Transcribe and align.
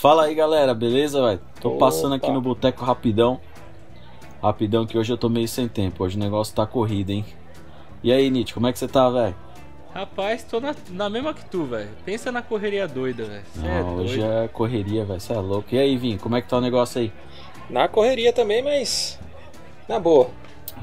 Fala 0.00 0.26
aí, 0.26 0.34
galera, 0.36 0.74
beleza, 0.74 1.20
velho? 1.20 1.40
Tô 1.60 1.70
Opa. 1.70 1.86
passando 1.86 2.14
aqui 2.14 2.30
no 2.30 2.40
boteco 2.40 2.84
rapidão. 2.84 3.40
Rapidão 4.40 4.86
que 4.86 4.96
hoje 4.96 5.12
eu 5.12 5.18
tô 5.18 5.28
meio 5.28 5.48
sem 5.48 5.66
tempo. 5.66 6.04
Hoje 6.04 6.16
o 6.16 6.20
negócio 6.20 6.54
tá 6.54 6.64
corrido, 6.64 7.10
hein? 7.10 7.24
E 8.00 8.12
aí, 8.12 8.30
Nietzsche, 8.30 8.54
como 8.54 8.68
é 8.68 8.72
que 8.72 8.78
você 8.78 8.86
tá, 8.86 9.10
velho? 9.10 9.34
Rapaz, 9.92 10.44
tô 10.44 10.60
na, 10.60 10.72
na 10.90 11.10
mesma 11.10 11.34
que 11.34 11.44
tu, 11.46 11.64
velho. 11.64 11.90
Pensa 12.04 12.30
na 12.30 12.42
correria 12.42 12.86
doida, 12.86 13.24
velho. 13.24 13.44
É 13.64 13.82
hoje 13.82 14.22
é 14.22 14.46
correria, 14.46 15.04
velho. 15.04 15.20
Você 15.20 15.32
é 15.32 15.40
louco. 15.40 15.74
E 15.74 15.78
aí, 15.80 15.96
Vim, 15.96 16.16
como 16.16 16.36
é 16.36 16.42
que 16.42 16.48
tá 16.48 16.58
o 16.58 16.60
negócio 16.60 17.00
aí? 17.00 17.12
Na 17.68 17.88
correria 17.88 18.32
também, 18.32 18.62
mas 18.62 19.18
na 19.88 19.98
boa. 19.98 20.30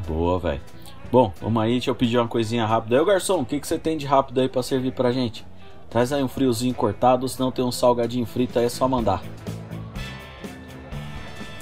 Boa, 0.06 0.40
velho. 0.40 0.62
Bom, 1.10 1.32
vamos 1.40 1.64
aí, 1.64 1.72
deixa 1.72 1.90
eu 1.90 1.96
pedir 1.96 2.18
uma 2.18 2.28
coisinha 2.28 2.66
rápida. 2.66 3.00
Aí, 3.00 3.06
garçom, 3.06 3.40
o 3.40 3.46
que, 3.46 3.62
que 3.62 3.68
você 3.68 3.80
tem 3.80 3.96
de 3.96 4.06
rápido 4.06 4.42
aí 4.42 4.50
pra 4.50 4.62
servir 4.62 4.92
pra 4.92 5.10
gente? 5.14 5.46
Traz 5.90 6.12
aí 6.12 6.24
um 6.24 6.28
friozinho 6.28 6.74
cortado, 6.74 7.28
se 7.28 7.40
não 7.40 7.52
tem 7.52 7.64
um 7.64 7.72
salgadinho 7.72 8.26
frito 8.26 8.60
aí 8.60 8.66
é 8.66 8.70
só 8.70 8.88
mandar. 8.88 9.24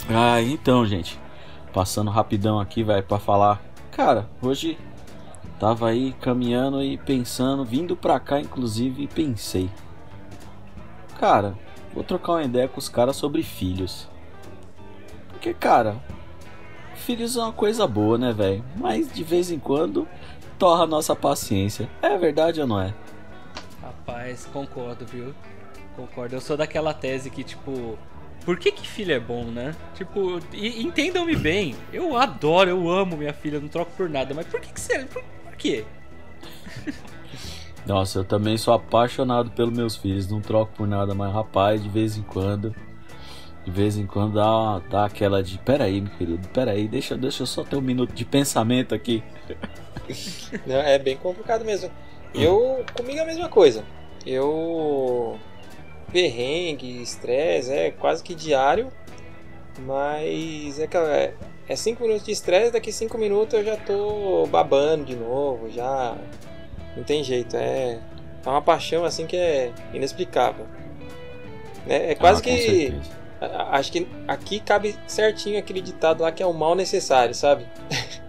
Ah, 0.09 0.41
então, 0.41 0.86
gente. 0.86 1.20
Passando 1.73 2.12
rapidão 2.12 2.59
aqui, 2.59 2.84
velho, 2.84 3.04
pra 3.04 3.20
falar. 3.20 3.62
Cara, 3.91 4.30
hoje 4.41 4.77
tava 5.59 5.90
aí 5.90 6.13
caminhando 6.13 6.84
e 6.84 6.98
pensando, 6.98 7.63
vindo 7.63 7.96
pra 7.96 8.20
cá 8.20 8.40
inclusive, 8.40 9.04
e 9.04 9.08
pensei. 9.08 9.70
Cara, 11.20 11.55
vou 11.94 12.04
trocar 12.04 12.34
uma 12.34 12.44
ideia 12.44 12.68
com 12.68 12.80
os 12.80 12.90
caras 12.90 13.16
sobre 13.16 13.44
filhos. 13.44 14.08
Porque, 15.30 15.54
cara, 15.54 15.96
filhos 16.96 17.38
é 17.38 17.41
uma 17.41 17.54
coisa 17.54 17.87
boa, 17.87 18.18
né, 18.18 18.34
velho? 18.34 18.63
Mas 18.76 19.12
de 19.12 19.24
vez 19.24 19.52
em 19.52 19.60
quando 19.60 20.08
torra 20.58 20.85
nossa 20.85 21.15
paciência. 21.15 21.90
É 22.02 22.18
verdade 22.18 22.62
ou 22.62 22.68
não 22.68 22.80
é? 22.80 22.93
Rapaz, 23.99 24.46
concordo, 24.52 25.05
viu? 25.05 25.34
Concordo. 25.96 26.36
Eu 26.36 26.41
sou 26.41 26.58
daquela 26.58 26.94
tese 26.94 27.30
que, 27.30 27.44
tipo. 27.44 27.98
Por 28.44 28.60
que, 28.60 28.72
que 28.74 28.86
filho 28.86 29.13
é 29.13 29.20
bom, 29.20 29.46
né? 29.46 29.74
Tipo, 29.96 30.40
e- 30.52 30.84
entendam-me 30.84 31.36
bem. 31.36 31.76
Eu 31.94 32.18
adoro, 32.18 32.70
eu 32.70 32.90
amo 32.90 33.16
minha 33.16 33.34
filha, 33.34 33.60
não 33.60 33.70
troco 33.70 33.91
por 33.96 34.10
nada. 34.10 34.34
Mas 34.34 34.46
por 34.48 34.60
que 34.60 34.74
que 34.74 34.82
você. 34.82 34.99
Por, 35.05 35.24
por 35.24 35.55
quê? 35.55 35.86
Nossa, 37.88 38.20
eu 38.20 38.24
também 38.26 38.58
sou 38.58 38.74
apaixonado 38.74 39.52
pelos 39.52 39.76
meus 39.76 39.96
filhos, 39.96 40.27
não 40.30 40.40
troco 40.41 40.71
por 40.74 40.88
nada, 40.88 41.14
mas 41.14 41.34
rapaz, 41.34 41.84
de 41.84 41.90
vez 41.90 42.16
em 42.18 42.21
quando, 42.21 42.74
de 43.66 43.71
vez 43.71 43.98
em 43.98 44.05
quando 44.05 44.36
dá, 44.36 44.49
uma- 44.49 44.80
dá 44.90 45.05
aquela 45.05 45.44
de, 45.44 45.58
peraí, 45.60 45.99
meu 45.99 46.12
querido, 46.14 46.48
peraí, 46.49 46.88
deixa, 46.88 47.18
deixa 47.18 47.44
eu 47.44 47.48
só 47.48 47.62
ter 47.64 47.76
um 47.76 47.82
minuto 47.82 48.14
de 48.14 48.24
pensamento 48.24 48.96
aqui. 48.96 49.21
Não, 50.66 50.76
É 50.77 50.98
bem 50.98 51.18
complicado 51.18 51.66
mesmo. 51.66 51.91
Eu, 52.34 52.84
comigo 52.93 53.20
é 53.20 53.21
a 53.21 53.26
mesma 53.26 53.49
coisa. 53.49 53.84
Eu. 54.26 55.37
Perrengue, 56.12 57.01
estresse, 57.01 57.71
é 57.71 57.91
quase 57.91 58.23
que 58.23 58.35
diário. 58.35 58.91
Mas 59.79 60.79
é, 60.79 60.84
aquela- 60.84 61.09
é, 61.15 61.34
é 61.67 61.75
cinco 61.75 62.03
minutos 62.03 62.25
de 62.25 62.31
estresse, 62.31 62.71
daqui 62.71 62.91
cinco 62.91 63.17
minutos 63.17 63.53
eu 63.55 63.63
já 63.65 63.75
tô 63.77 64.45
babando 64.47 65.06
de 65.06 65.16
novo, 65.16 65.69
já. 65.72 66.16
Não 66.95 67.03
tem 67.03 67.23
jeito, 67.23 67.56
é. 67.57 68.00
É 68.45 68.50
uma 68.50 68.62
paixão 68.62 69.03
assim 69.06 69.25
que 69.25 69.35
é 69.35 69.72
inexplicável. 69.94 70.66
É, 71.88 72.12
é 72.12 72.16
quase 72.16 72.40
Ah, 72.41 72.44
que. 72.44 72.94
a- 73.41 73.78
Acho 73.78 73.91
que 73.91 74.07
aqui 74.28 74.59
cabe 74.59 74.95
certinho 75.07 75.57
aquele 75.57 75.81
ditado 75.81 76.22
lá 76.22 76.31
que 76.31 76.44
é 76.44 76.45
o 76.45 76.53
mal 76.53 76.75
necessário, 76.75 77.34
sabe? 77.34 77.66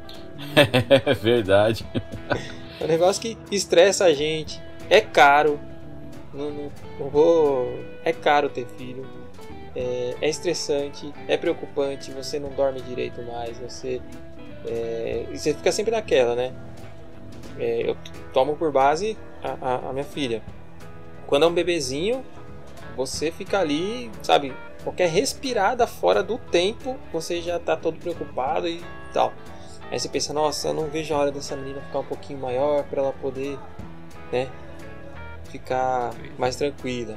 É 1.06 1.14
verdade. 1.14 1.84
É 2.84 2.86
um 2.86 2.88
negócio 2.88 3.22
que 3.22 3.38
estressa 3.50 4.04
a 4.04 4.12
gente. 4.12 4.60
É 4.90 5.00
caro. 5.00 5.58
Não, 6.32 6.50
não- 6.50 6.72
não 7.00 7.08
vou. 7.08 7.66
É 8.04 8.12
caro 8.12 8.48
ter 8.50 8.66
filho. 8.66 9.06
É, 9.74 10.14
é 10.20 10.28
estressante. 10.28 11.12
É 11.26 11.36
preocupante. 11.36 12.10
Você 12.12 12.38
não 12.38 12.50
dorme 12.50 12.80
direito 12.82 13.22
mais. 13.22 13.56
Você. 13.58 14.00
é, 14.66 15.24
você 15.32 15.54
fica 15.54 15.72
sempre 15.72 15.92
naquela, 15.92 16.34
né? 16.34 16.52
É, 17.58 17.88
eu 17.88 17.96
tomo 18.32 18.56
por 18.56 18.70
base 18.70 19.16
a, 19.42 19.56
a- 19.60 19.88
a 19.90 19.92
minha 19.92 20.04
filha. 20.04 20.42
Quando 21.26 21.44
é 21.44 21.46
um 21.48 21.52
bebezinho, 21.54 22.22
você 22.96 23.30
fica 23.30 23.58
ali, 23.60 24.10
sabe? 24.22 24.52
Qualquer 24.82 25.08
respirada 25.08 25.86
fora 25.86 26.22
do 26.22 26.36
tempo, 26.36 26.96
você 27.10 27.40
já 27.40 27.58
tá 27.58 27.74
todo 27.76 27.98
preocupado 27.98 28.68
e 28.68 28.82
tal. 29.14 29.32
Aí 29.94 30.00
você 30.00 30.08
pensa, 30.08 30.32
nossa, 30.32 30.66
eu 30.66 30.74
não 30.74 30.88
vejo 30.88 31.14
a 31.14 31.18
hora 31.18 31.30
dessa 31.30 31.54
menina 31.54 31.80
ficar 31.80 32.00
um 32.00 32.04
pouquinho 32.04 32.40
maior 32.40 32.82
para 32.82 33.00
ela 33.00 33.12
poder, 33.12 33.56
né, 34.32 34.48
ficar 35.44 36.12
mais 36.36 36.56
tranquila. 36.56 37.16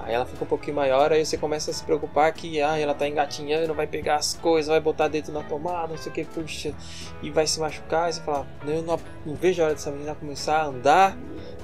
Aí 0.00 0.14
ela 0.14 0.26
fica 0.26 0.42
um 0.42 0.46
pouquinho 0.48 0.74
maior, 0.74 1.12
aí 1.12 1.24
você 1.24 1.38
começa 1.38 1.70
a 1.70 1.74
se 1.74 1.84
preocupar 1.84 2.32
que 2.32 2.60
ah, 2.60 2.76
ela 2.76 2.92
tá 2.92 3.06
engatinhando, 3.06 3.72
vai 3.72 3.86
pegar 3.86 4.16
as 4.16 4.34
coisas, 4.34 4.68
vai 4.68 4.80
botar 4.80 5.06
dentro 5.06 5.32
na 5.32 5.44
tomada, 5.44 5.86
não 5.86 5.96
sei 5.96 6.10
o 6.10 6.14
que, 6.16 6.24
puxa, 6.24 6.74
e 7.22 7.30
vai 7.30 7.46
se 7.46 7.60
machucar. 7.60 8.06
Aí 8.06 8.12
você 8.12 8.20
fala, 8.22 8.48
eu 8.66 8.82
não, 8.82 8.98
não 9.24 9.36
vejo 9.36 9.62
a 9.62 9.66
hora 9.66 9.74
dessa 9.74 9.92
menina 9.92 10.16
começar 10.16 10.62
a 10.62 10.66
andar, 10.66 11.16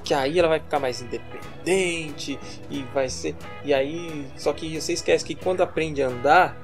que 0.05 0.13
aí 0.13 0.39
ela 0.39 0.47
vai 0.47 0.61
ficar 0.61 0.79
mais 0.79 1.01
independente 1.01 2.39
e 2.71 2.81
vai 2.93 3.09
ser. 3.09 3.35
E 3.65 3.73
aí, 3.73 4.25
só 4.37 4.53
que 4.53 4.79
você 4.79 4.93
esquece 4.93 5.25
que 5.25 5.35
quando 5.35 5.59
aprende 5.59 6.01
a 6.01 6.07
andar, 6.07 6.55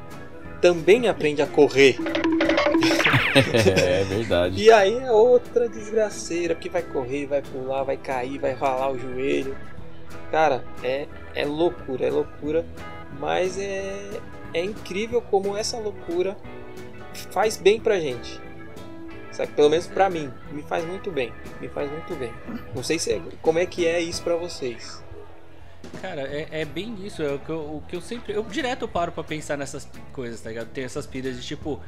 também 0.62 1.10
aprende 1.10 1.42
a 1.42 1.48
correr. 1.48 1.98
É 3.36 4.04
verdade. 4.04 4.62
E 4.62 4.72
aí 4.72 4.98
é 4.98 5.12
outra 5.12 5.68
desgraceira, 5.70 6.56
porque 6.56 6.70
vai 6.70 6.82
correr, 6.84 7.26
vai 7.28 7.42
pular, 7.42 7.84
vai 7.84 7.98
cair, 7.98 8.38
vai 8.40 8.54
ralar 8.54 8.92
o 8.92 9.00
joelho. 9.00 9.56
Cara, 10.32 10.64
é, 10.84 11.08
é 11.36 11.46
loucura, 11.46 12.06
é 12.08 12.10
loucura. 12.12 12.66
Mas 13.20 13.58
é, 13.58 13.94
é 14.54 14.64
incrível 14.64 15.22
como 15.22 15.56
essa 15.56 15.78
loucura 15.78 16.36
faz 17.32 17.58
bem 17.58 17.80
pra 17.80 18.00
gente. 18.00 18.40
Sabe? 19.32 19.52
Pelo 19.54 19.70
menos 19.70 19.88
pra 19.88 20.10
mim, 20.10 20.32
me 20.52 20.62
faz 20.64 20.86
muito 20.86 21.12
bem. 21.12 21.32
Me 21.60 21.68
faz 21.70 21.90
muito 21.92 22.16
bem. 22.16 22.32
Não 22.76 22.84
sei 22.84 23.00
se 23.00 23.14
é- 23.14 23.22
como 23.42 23.60
é 23.60 23.66
que 23.66 23.86
é 23.88 24.00
isso 24.00 24.22
pra 24.24 24.36
vocês. 24.36 25.02
Cara, 26.02 26.22
é, 26.22 26.48
é 26.52 26.66
bem 26.66 26.96
isso. 27.06 27.22
É 27.22 27.34
o 27.34 27.40
que, 27.40 27.50
eu, 27.50 27.60
o 27.60 27.84
que 27.88 27.96
eu 27.96 28.02
sempre. 28.02 28.34
Eu 28.34 28.44
direto 28.44 28.88
paro 28.88 29.12
pra 29.12 29.24
pensar 29.24 29.58
nessas 29.58 29.88
coisas, 30.14 30.42
tá 30.42 30.50
ligado? 30.50 30.68
Tem 30.70 30.84
essas 30.84 31.06
pilhas 31.06 31.36
de 31.40 31.46
tipo. 31.46 31.80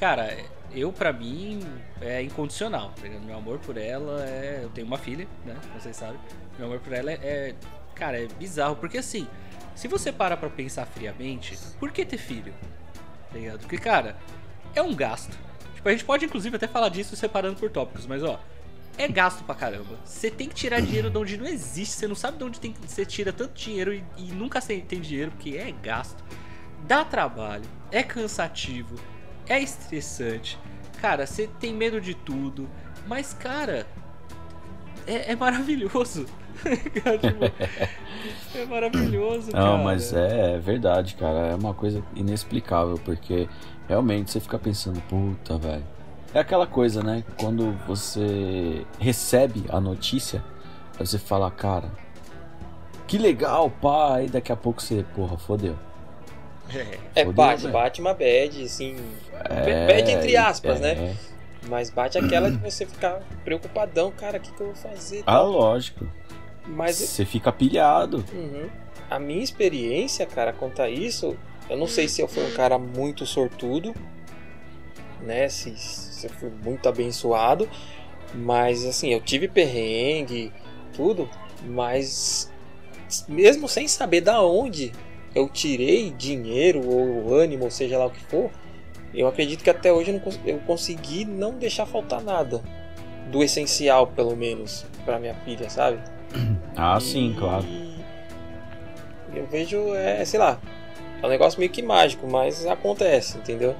Cara, 0.00 0.34
eu 0.72 0.90
pra 0.92 1.12
mim 1.12 1.60
é 2.00 2.22
incondicional, 2.22 2.92
tá? 3.00 3.06
Meu 3.24 3.36
amor 3.36 3.58
por 3.58 3.76
ela 3.76 4.24
é. 4.24 4.60
Eu 4.62 4.70
tenho 4.70 4.86
uma 4.86 4.96
filha, 4.98 5.28
né? 5.44 5.54
Vocês 5.78 5.94
sabem. 5.94 6.18
Meu 6.56 6.66
amor 6.68 6.80
por 6.80 6.92
ela 6.92 7.12
é. 7.12 7.54
cara, 7.94 8.18
é 8.18 8.26
bizarro. 8.26 8.76
Porque 8.76 8.96
assim, 8.98 9.28
se 9.74 9.86
você 9.88 10.10
para 10.10 10.36
pra 10.38 10.48
pensar 10.48 10.86
friamente, 10.86 11.56
por 11.78 11.92
que 11.92 12.04
ter 12.04 12.16
filho? 12.16 12.54
Tá 13.30 13.38
ligado? 13.38 13.60
Porque, 13.60 13.76
cara, 13.76 14.16
é 14.74 14.80
um 14.80 14.94
gasto. 14.94 15.36
Tipo, 15.74 15.88
a 15.88 15.92
gente 15.92 16.04
pode 16.04 16.24
inclusive 16.24 16.56
até 16.56 16.66
falar 16.66 16.88
disso 16.88 17.14
separando 17.14 17.56
por 17.60 17.70
tópicos, 17.70 18.06
mas 18.06 18.22
ó. 18.22 18.40
É 18.98 19.06
gasto 19.08 19.44
pra 19.44 19.54
caramba. 19.54 19.98
Você 20.04 20.30
tem 20.30 20.48
que 20.48 20.54
tirar 20.54 20.80
dinheiro 20.80 21.08
de 21.10 21.16
onde 21.16 21.36
não 21.36 21.46
existe. 21.46 21.94
Você 21.94 22.06
não 22.08 22.14
sabe 22.14 22.36
de 22.38 22.44
onde 22.44 22.60
tem, 22.60 22.72
que- 22.72 22.86
você 22.86 23.04
tira 23.06 23.32
tanto 23.32 23.52
dinheiro 23.54 23.94
e, 23.94 24.04
e 24.18 24.24
nunca 24.32 24.60
tem 24.60 25.00
dinheiro, 25.00 25.30
porque 25.30 25.56
é 25.56 25.70
gasto. 25.72 26.22
Dá 26.86 27.04
trabalho, 27.04 27.64
é 27.92 28.02
cansativo, 28.02 28.96
é 29.50 29.60
estressante. 29.60 30.58
Cara, 31.00 31.26
você 31.26 31.48
tem 31.58 31.74
medo 31.74 32.00
de 32.00 32.14
tudo. 32.14 32.68
Mas, 33.06 33.34
cara, 33.34 33.86
é, 35.06 35.32
é 35.32 35.36
maravilhoso. 35.36 36.24
Cara, 37.02 37.18
tipo, 37.18 37.44
é 38.56 38.64
maravilhoso, 38.66 39.50
cara. 39.50 39.64
Não, 39.64 39.78
mas 39.78 40.12
é 40.12 40.58
verdade, 40.58 41.16
cara. 41.16 41.48
É 41.48 41.54
uma 41.54 41.74
coisa 41.74 42.02
inexplicável, 42.14 42.98
porque 43.04 43.48
realmente 43.88 44.30
você 44.30 44.38
fica 44.38 44.58
pensando, 44.58 45.00
puta, 45.02 45.58
velho. 45.58 45.84
É 46.32 46.38
aquela 46.38 46.66
coisa, 46.66 47.02
né? 47.02 47.24
Quando 47.40 47.72
você 47.88 48.86
recebe 49.00 49.64
a 49.68 49.80
notícia, 49.80 50.44
aí 50.96 51.04
você 51.04 51.18
fala, 51.18 51.50
cara, 51.50 51.90
que 53.08 53.18
legal, 53.18 53.68
pai. 53.68 54.28
Daqui 54.28 54.52
a 54.52 54.56
pouco 54.56 54.80
você, 54.80 55.04
porra, 55.14 55.36
fodeu. 55.36 55.76
É, 57.14 57.22
É, 57.22 57.24
bate, 57.24 57.62
velho. 57.62 57.72
bate 57.72 58.00
uma 58.00 58.14
bad, 58.14 58.62
assim. 58.62 58.96
É, 59.48 59.86
bad 59.86 60.10
entre 60.10 60.36
aspas, 60.36 60.80
é. 60.80 60.94
né? 60.94 61.16
Mas 61.68 61.90
bate 61.90 62.16
aquela 62.18 62.50
de 62.50 62.56
você 62.56 62.86
ficar 62.86 63.20
preocupadão, 63.44 64.10
cara, 64.10 64.38
o 64.38 64.40
que, 64.40 64.52
que 64.52 64.60
eu 64.60 64.66
vou 64.66 64.74
fazer? 64.74 65.20
Ah, 65.26 65.36
tal. 65.36 65.50
lógico. 65.50 66.06
Mas 66.66 66.96
Você 66.96 67.24
fica 67.24 67.52
pilhado. 67.52 68.24
Uhum. 68.32 68.68
A 69.10 69.18
minha 69.18 69.42
experiência, 69.42 70.24
cara, 70.24 70.52
quanto 70.52 70.80
a 70.80 70.88
isso, 70.88 71.36
eu 71.68 71.76
não 71.76 71.86
sei 71.86 72.08
se 72.08 72.20
eu 72.20 72.28
fui 72.28 72.44
um 72.44 72.52
cara 72.52 72.78
muito 72.78 73.26
sortudo, 73.26 73.94
né? 75.20 75.48
Se, 75.48 75.76
se 75.76 76.26
eu 76.26 76.30
fui 76.30 76.50
muito 76.64 76.88
abençoado, 76.88 77.68
mas 78.34 78.84
assim, 78.84 79.12
eu 79.12 79.20
tive 79.20 79.48
perrengue, 79.48 80.52
tudo, 80.94 81.28
mas 81.64 82.50
mesmo 83.28 83.68
sem 83.68 83.88
saber 83.88 84.20
da 84.20 84.42
onde 84.42 84.92
eu 85.34 85.48
tirei 85.48 86.10
dinheiro 86.10 86.80
ou 86.86 87.34
ânimo, 87.34 87.64
ou 87.64 87.70
seja 87.70 87.98
lá 87.98 88.06
o 88.06 88.10
que 88.10 88.22
for, 88.24 88.50
eu 89.14 89.26
acredito 89.26 89.62
que 89.64 89.70
até 89.70 89.92
hoje 89.92 90.10
eu, 90.10 90.14
não 90.14 90.20
cons- 90.20 90.40
eu 90.44 90.58
consegui 90.60 91.24
não 91.24 91.58
deixar 91.58 91.86
faltar 91.86 92.22
nada 92.22 92.62
do 93.30 93.42
essencial, 93.42 94.06
pelo 94.08 94.36
menos, 94.36 94.84
para 95.04 95.18
minha 95.18 95.34
filha, 95.34 95.68
sabe? 95.70 95.98
Ah, 96.76 96.98
sim, 97.00 97.32
E 97.32 97.34
claro. 97.38 97.66
Eu 99.34 99.46
vejo, 99.46 99.94
é, 99.94 100.24
sei 100.24 100.38
lá, 100.40 100.58
É 101.22 101.26
um 101.26 101.28
negócio 101.28 101.58
meio 101.58 101.70
que 101.70 101.82
mágico, 101.82 102.26
mas 102.26 102.64
acontece, 102.66 103.36
entendeu? 103.36 103.76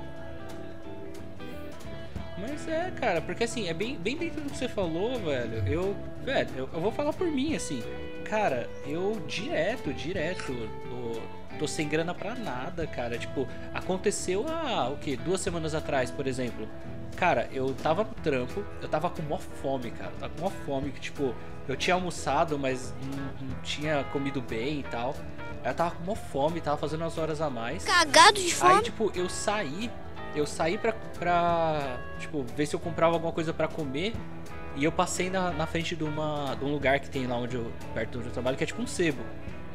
Mas 2.39 2.69
é, 2.69 2.91
cara, 3.01 3.21
porque 3.21 3.45
assim, 3.45 3.69
é 3.69 3.75
bem, 3.75 3.97
bem 3.97 4.17
dentro 4.17 4.41
do 4.43 4.51
que 4.51 4.57
você 4.59 4.69
falou, 4.69 5.19
velho. 5.19 5.63
Eu, 5.67 5.97
velho, 6.25 6.49
eu, 6.57 6.69
eu 6.73 6.81
vou 6.81 6.93
falar 6.93 7.13
por 7.13 7.27
mim, 7.31 7.55
assim. 7.55 7.83
Cara, 8.31 8.71
eu 8.87 9.21
direto, 9.27 9.93
direto, 9.93 10.55
tô, 10.89 11.59
tô 11.59 11.67
sem 11.67 11.89
grana 11.89 12.15
pra 12.15 12.33
nada, 12.37 12.87
cara. 12.87 13.19
Tipo, 13.19 13.49
aconteceu 13.75 14.47
há, 14.49 14.89
o 14.89 14.97
quê? 14.99 15.17
Duas 15.17 15.41
semanas 15.41 15.75
atrás, 15.75 16.13
por 16.13 16.29
exemplo. 16.29 16.69
Cara, 17.17 17.49
eu 17.53 17.75
tava 17.75 18.05
no 18.05 18.15
trampo, 18.23 18.65
eu 18.81 18.89
tava 18.89 19.11
com 19.11 19.21
mó 19.23 19.37
fome, 19.37 19.91
cara. 19.91 20.13
tava 20.21 20.33
com 20.33 20.43
mó 20.43 20.51
fome, 20.65 20.93
que 20.93 21.01
tipo, 21.01 21.35
eu 21.67 21.77
tinha 21.77 21.95
almoçado, 21.95 22.57
mas 22.57 22.95
não, 23.05 23.49
não 23.49 23.63
tinha 23.63 24.05
comido 24.13 24.41
bem 24.41 24.79
e 24.79 24.85
tal. 24.85 25.13
Eu 25.65 25.75
tava 25.75 25.91
com 25.91 26.05
mó 26.05 26.15
fome, 26.15 26.61
tava 26.61 26.77
fazendo 26.77 27.01
umas 27.01 27.19
horas 27.19 27.41
a 27.41 27.51
mais. 27.51 27.83
Cagado 27.83 28.41
de 28.41 28.55
fome. 28.55 28.75
Aí, 28.75 28.83
tipo, 28.83 29.11
eu 29.13 29.29
saí, 29.29 29.91
eu 30.37 30.47
saí 30.47 30.79
pra, 30.79 30.93
pra 31.19 31.99
tipo, 32.21 32.45
ver 32.57 32.67
se 32.67 32.77
eu 32.77 32.81
comprava 32.81 33.17
alguma 33.17 33.33
coisa 33.33 33.53
pra 33.53 33.67
comer. 33.67 34.15
E 34.77 34.85
eu 34.85 34.93
passei 34.93 35.29
na, 35.29 35.51
na 35.51 35.67
frente 35.67 35.97
de, 35.97 36.05
uma, 36.05 36.55
de 36.55 36.65
um 36.65 36.73
lugar 36.73 37.01
que 37.01 37.11
tem 37.11 37.27
lá 37.27 37.37
onde 37.37 37.57
eu, 37.57 37.73
perto 37.93 38.13
de 38.13 38.19
onde 38.19 38.27
eu 38.29 38.33
trabalho, 38.33 38.57
que 38.57 38.65
é 38.65 38.67
tipo 38.67 38.81
um 38.81 38.87
sebo. 38.87 39.23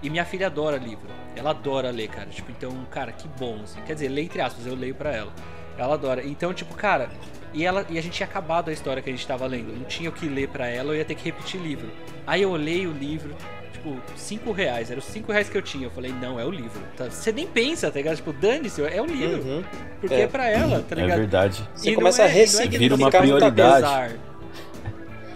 E 0.01 0.09
minha 0.09 0.25
filha 0.25 0.47
adora 0.47 0.77
livro. 0.77 1.07
Ela 1.35 1.49
adora 1.49 1.89
ler, 1.89 2.07
cara. 2.07 2.27
Tipo, 2.27 2.51
então, 2.51 2.71
cara, 2.91 3.11
que 3.11 3.27
bom, 3.39 3.61
assim. 3.63 3.81
Quer 3.81 3.93
dizer, 3.93 4.09
lê 4.09 4.21
entre 4.21 4.41
aspas, 4.41 4.65
eu 4.65 4.75
leio 4.75 4.95
pra 4.95 5.13
ela. 5.13 5.33
Ela 5.77 5.95
adora. 5.95 6.25
Então, 6.25 6.53
tipo, 6.53 6.73
cara, 6.75 7.09
e, 7.53 7.65
ela, 7.65 7.85
e 7.89 7.97
a 7.97 8.01
gente 8.01 8.13
tinha 8.13 8.27
acabado 8.27 8.69
a 8.69 8.73
história 8.73 9.01
que 9.01 9.09
a 9.09 9.13
gente 9.13 9.25
tava 9.25 9.45
lendo. 9.45 9.75
Não 9.75 9.85
tinha 9.85 10.09
o 10.09 10.13
que 10.13 10.27
ler 10.27 10.47
para 10.49 10.67
ela, 10.67 10.93
eu 10.93 10.97
ia 10.97 11.05
ter 11.05 11.15
que 11.15 11.23
repetir 11.23 11.59
livro. 11.59 11.89
Aí 12.25 12.41
eu 12.41 12.51
olhei 12.51 12.85
o 12.85 12.91
livro, 12.91 13.35
tipo, 13.73 13.97
5 14.15 14.51
reais. 14.51 14.91
Era 14.91 14.99
os 14.99 15.05
5 15.05 15.31
reais 15.31 15.49
que 15.49 15.57
eu 15.57 15.61
tinha. 15.61 15.85
Eu 15.85 15.91
falei, 15.91 16.11
não, 16.13 16.39
é 16.39 16.45
o 16.45 16.51
livro. 16.51 16.81
Tá? 16.95 17.09
Você 17.09 17.31
nem 17.31 17.47
pensa, 17.47 17.89
tá 17.89 17.97
ligado? 17.97 18.15
Tipo, 18.17 18.33
dane-se, 18.33 18.81
é 18.81 19.01
o 19.01 19.05
livro. 19.05 19.41
Uhum. 19.43 19.63
Porque 19.99 20.15
é. 20.15 20.21
é 20.21 20.27
pra 20.27 20.49
ela, 20.49 20.83
tá 20.87 20.95
ligado? 20.95 21.11
É 21.11 21.17
verdade. 21.17 21.69
Você 21.73 21.91
e 21.91 21.95
começa 21.95 22.23
é, 22.23 22.25
a 22.25 22.27
ressignificar 22.27 22.93
é 22.93 22.95
uma 22.95 23.11
prioridade. 23.11 24.15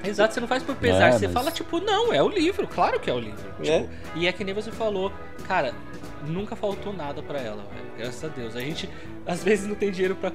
Exato, 0.10 0.34
você 0.34 0.40
não 0.40 0.48
faz 0.48 0.64
por 0.64 0.76
pesar. 0.76 1.10
É, 1.10 1.12
você 1.12 1.28
mas... 1.28 1.34
fala, 1.34 1.52
tipo, 1.52 1.80
não, 1.80 2.14
é 2.14 2.22
o 2.22 2.30
livro, 2.30 2.68
claro 2.68 3.00
que 3.00 3.10
é 3.10 3.14
o 3.14 3.20
livro. 3.20 3.54
É. 3.62 3.82
Tipo, 3.82 3.90
e 4.16 4.28
é 4.28 4.32
que 4.32 4.44
nem 4.44 4.54
você 4.54 4.72
falou, 4.72 5.12
cara, 5.48 5.74
nunca 6.26 6.56
faltou 6.56 6.94
nada 6.94 7.22
para 7.22 7.40
ela, 7.40 7.64
velho. 7.74 7.92
Graças 7.98 8.24
a 8.24 8.28
Deus. 8.28 8.56
A 8.56 8.62
gente, 8.62 8.90
às 9.26 9.44
vezes, 9.44 9.68
não 9.68 9.76
tem 9.76 9.92
dinheiro 9.92 10.16
para 10.16 10.32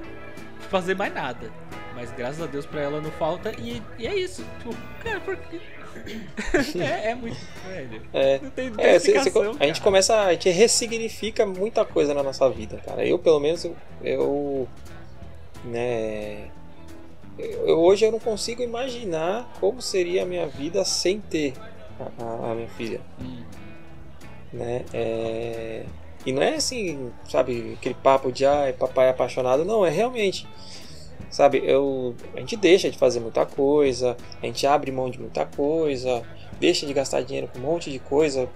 fazer 0.69 0.95
mais 0.95 1.13
nada. 1.13 1.51
Mas 1.95 2.11
graças 2.11 2.41
a 2.41 2.45
Deus 2.45 2.65
pra 2.65 2.81
ela 2.81 2.99
não 2.99 3.11
falta. 3.11 3.53
E, 3.57 3.81
e 3.97 4.05
é 4.05 4.15
isso. 4.15 4.45
Tipo, 4.59 4.75
cara, 5.03 5.19
porque. 5.21 5.61
é, 6.79 7.11
é, 7.11 7.15
muito. 7.15 7.37
Velho. 7.67 8.01
É, 8.13 8.39
não 8.39 8.49
tem, 8.49 8.69
não 8.69 8.77
tem 8.77 8.85
é 8.85 8.99
cê, 8.99 9.19
cê, 9.19 9.31
a 9.59 9.65
gente 9.65 9.81
começa. 9.81 10.13
A 10.21 10.33
gente 10.33 10.49
ressignifica 10.49 11.45
muita 11.45 11.85
coisa 11.85 12.13
na 12.13 12.21
nossa 12.21 12.49
vida, 12.49 12.81
cara. 12.85 13.05
Eu, 13.05 13.17
pelo 13.17 13.39
menos, 13.39 13.63
eu. 13.63 13.75
eu 14.03 14.67
né. 15.63 16.49
Eu, 17.37 17.79
hoje 17.79 18.05
eu 18.05 18.11
não 18.11 18.19
consigo 18.19 18.61
imaginar 18.61 19.49
como 19.59 19.81
seria 19.81 20.23
a 20.23 20.25
minha 20.25 20.47
vida 20.47 20.83
sem 20.85 21.19
ter 21.19 21.53
a, 21.99 22.51
a 22.51 22.55
minha 22.55 22.69
filha. 22.69 23.01
Hum. 23.21 23.43
Né? 24.53 24.85
É, 24.93 25.85
e 26.25 26.31
não 26.31 26.41
é 26.41 26.55
assim, 26.55 27.11
sabe, 27.29 27.75
aquele 27.77 27.95
papo 27.95 28.31
de 28.31 28.45
ah, 28.45 28.73
papai 28.77 29.07
é 29.07 29.09
apaixonado. 29.09 29.63
Não, 29.63 29.85
é 29.85 29.89
realmente. 29.89 30.47
Sabe, 31.29 31.61
eu, 31.65 32.15
a 32.33 32.39
gente 32.39 32.55
deixa 32.55 32.89
de 32.89 32.97
fazer 32.97 33.19
muita 33.19 33.45
coisa, 33.45 34.15
a 34.41 34.45
gente 34.45 34.65
abre 34.65 34.91
mão 34.91 35.09
de 35.09 35.19
muita 35.19 35.45
coisa, 35.45 36.23
deixa 36.59 36.85
de 36.85 36.93
gastar 36.93 37.21
dinheiro 37.21 37.49
com 37.51 37.59
um 37.59 37.63
monte 37.63 37.91
de 37.91 37.99
coisa 37.99 38.47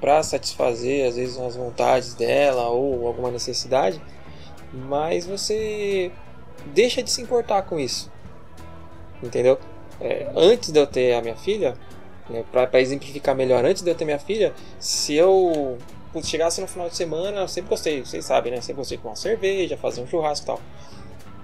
para 0.00 0.22
satisfazer 0.22 1.08
às 1.08 1.16
vezes 1.16 1.36
as 1.38 1.56
vontades 1.56 2.14
dela 2.14 2.68
ou 2.68 3.06
alguma 3.06 3.30
necessidade, 3.30 4.00
mas 4.72 5.26
você 5.26 6.12
deixa 6.66 7.02
de 7.02 7.10
se 7.10 7.20
importar 7.20 7.62
com 7.62 7.78
isso, 7.78 8.10
entendeu? 9.22 9.58
É, 10.00 10.30
antes 10.36 10.70
de 10.70 10.78
eu 10.78 10.86
ter 10.86 11.14
a 11.14 11.22
minha 11.22 11.36
filha, 11.36 11.74
né, 12.28 12.44
para 12.52 12.80
exemplificar 12.80 13.34
melhor, 13.34 13.64
antes 13.64 13.82
de 13.82 13.90
eu 13.90 13.94
ter 13.94 14.04
minha 14.04 14.18
filha, 14.18 14.52
se 14.78 15.14
eu 15.14 15.78
chegasse 16.22 16.60
no 16.60 16.66
final 16.66 16.88
de 16.88 16.96
semana, 16.96 17.40
eu 17.40 17.48
sempre 17.48 17.70
gostei, 17.70 18.04
vocês 18.04 18.24
sabem, 18.24 18.52
né? 18.52 18.60
Sempre 18.60 18.80
gostei 18.80 18.96
de 18.96 19.02
tomar 19.02 19.12
uma 19.12 19.16
cerveja, 19.16 19.76
fazer 19.76 20.00
um 20.00 20.06
churrasco 20.06 20.44
e 20.44 20.46
tal. 20.46 20.60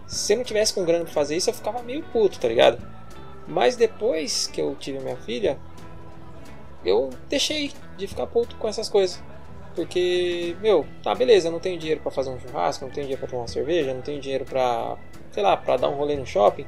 Se 0.06 0.32
eu 0.32 0.38
não 0.38 0.44
tivesse 0.44 0.74
com 0.74 0.84
grana 0.84 1.04
pra 1.04 1.12
fazer 1.12 1.36
isso, 1.36 1.50
eu 1.50 1.54
ficava 1.54 1.82
meio 1.82 2.02
puto, 2.12 2.38
tá 2.38 2.48
ligado? 2.48 2.78
Mas 3.46 3.76
depois 3.76 4.46
que 4.46 4.60
eu 4.60 4.74
tive 4.74 4.98
minha 5.00 5.16
filha, 5.16 5.58
eu 6.84 7.10
deixei 7.28 7.72
de 7.96 8.06
ficar 8.06 8.26
puto 8.26 8.56
com 8.56 8.66
essas 8.68 8.88
coisas. 8.88 9.22
Porque, 9.74 10.56
meu, 10.60 10.86
tá, 11.02 11.14
beleza, 11.14 11.48
eu 11.48 11.52
não 11.52 11.60
tenho 11.60 11.78
dinheiro 11.78 12.00
para 12.00 12.10
fazer 12.10 12.30
um 12.30 12.38
churrasco, 12.38 12.84
não 12.84 12.92
tenho 12.92 13.06
dinheiro 13.06 13.20
para 13.20 13.30
tomar 13.30 13.42
uma 13.42 13.48
cerveja, 13.48 13.92
não 13.92 14.02
tenho 14.02 14.20
dinheiro 14.20 14.44
pra, 14.44 14.96
sei 15.32 15.42
lá, 15.42 15.56
pra 15.56 15.76
dar 15.76 15.88
um 15.88 15.94
rolê 15.94 16.16
no 16.16 16.26
shopping. 16.26 16.66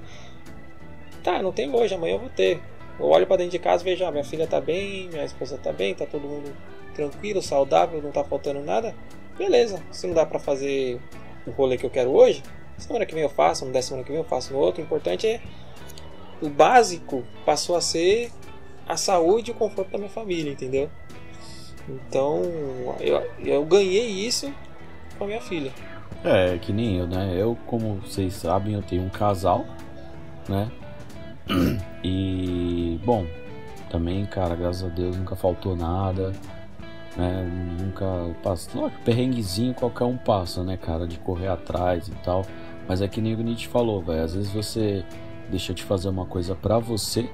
Tá, 1.26 1.43
não 1.43 1.50
tenho 1.50 1.75
hoje, 1.76 1.93
amanhã 1.93 2.14
eu 2.14 2.20
vou 2.20 2.31
ter. 2.31 2.62
Eu 3.00 3.06
olho 3.06 3.26
para 3.26 3.38
dentro 3.38 3.50
de 3.50 3.58
casa 3.58 3.82
e 3.82 3.84
vejo, 3.84 4.05
ah, 4.05 4.12
minha 4.12 4.23
filha 4.23 4.46
tá 4.46 4.61
bem, 4.61 5.08
minha 5.08 5.25
esposa 5.25 5.58
tá 5.58 5.73
bem, 5.73 5.93
tá 5.93 6.06
todo 6.06 6.23
mundo 6.23 6.55
tranquilo, 6.94 7.43
saudável, 7.43 8.00
não 8.00 8.12
tá 8.12 8.23
faltando 8.23 8.61
nada. 8.61 8.94
Beleza, 9.37 9.82
se 9.90 10.06
não 10.06 10.14
dá 10.14 10.25
para 10.25 10.38
fazer 10.38 11.00
o 11.44 11.50
rolê 11.50 11.76
que 11.76 11.84
eu 11.84 11.90
quero 11.90 12.11
hoje, 12.11 12.44
Semana 12.78 13.06
que 13.06 13.14
vem 13.14 13.23
eu 13.23 13.28
faço, 13.31 13.64
não 13.64 13.73
der 13.73 13.82
semana 13.82 14.05
que 14.05 14.11
vem 14.11 14.20
eu 14.20 14.25
faço 14.25 14.52
no 14.52 14.58
outro. 14.58 14.82
O 14.82 14.84
importante 14.84 15.26
é. 15.26 15.40
O 16.43 16.49
básico 16.49 17.25
passou 17.44 17.75
a 17.75 17.81
ser 17.81 18.31
a 18.87 18.96
saúde 18.96 19.50
e 19.50 19.55
o 19.55 19.56
conforto 19.56 19.90
da 19.90 19.99
minha 19.99 20.11
família, 20.11 20.52
entendeu? 20.52 20.90
Então 21.88 22.43
eu, 23.00 23.22
eu 23.43 23.64
ganhei 23.64 24.06
isso 24.06 24.52
com 25.17 25.25
a 25.25 25.26
minha 25.26 25.40
filha. 25.40 25.72
É, 26.22 26.58
que 26.58 26.72
nem 26.72 26.99
eu, 26.99 27.06
né? 27.06 27.34
Eu, 27.34 27.56
como 27.67 27.94
vocês 27.96 28.34
sabem, 28.34 28.75
eu 28.75 28.82
tenho 28.82 29.02
um 29.02 29.08
casal, 29.08 29.64
né? 30.49 30.70
E, 32.04 33.00
bom, 33.04 33.26
também, 33.90 34.25
cara, 34.26 34.54
graças 34.54 34.84
a 34.84 34.88
Deus 34.88 35.16
nunca 35.16 35.34
faltou 35.34 35.75
nada 35.75 36.32
né? 37.16 37.50
Nunca 37.81 38.06
passa. 38.43 38.78
Lógico, 38.78 39.02
perrenguezinho 39.02 39.75
qualquer 39.75 40.04
um 40.04 40.16
passa, 40.16 40.62
né, 40.62 40.76
cara? 40.76 41.06
De 41.06 41.19
correr 41.19 41.48
atrás 41.48 42.08
e 42.08 42.12
tal. 42.22 42.44
Mas 42.86 43.03
é 43.03 43.08
que 43.08 43.20
nem 43.20 43.34
o 43.34 43.43
Nietzsche 43.43 43.69
falou, 43.69 44.03
velho. 44.03 44.22
Às 44.22 44.34
vezes 44.34 44.53
você 44.53 45.05
deixa 45.50 45.72
de 45.72 45.82
fazer 45.82 46.08
uma 46.08 46.26
coisa 46.26 46.55
pra 46.55 46.79
você, 46.79 47.29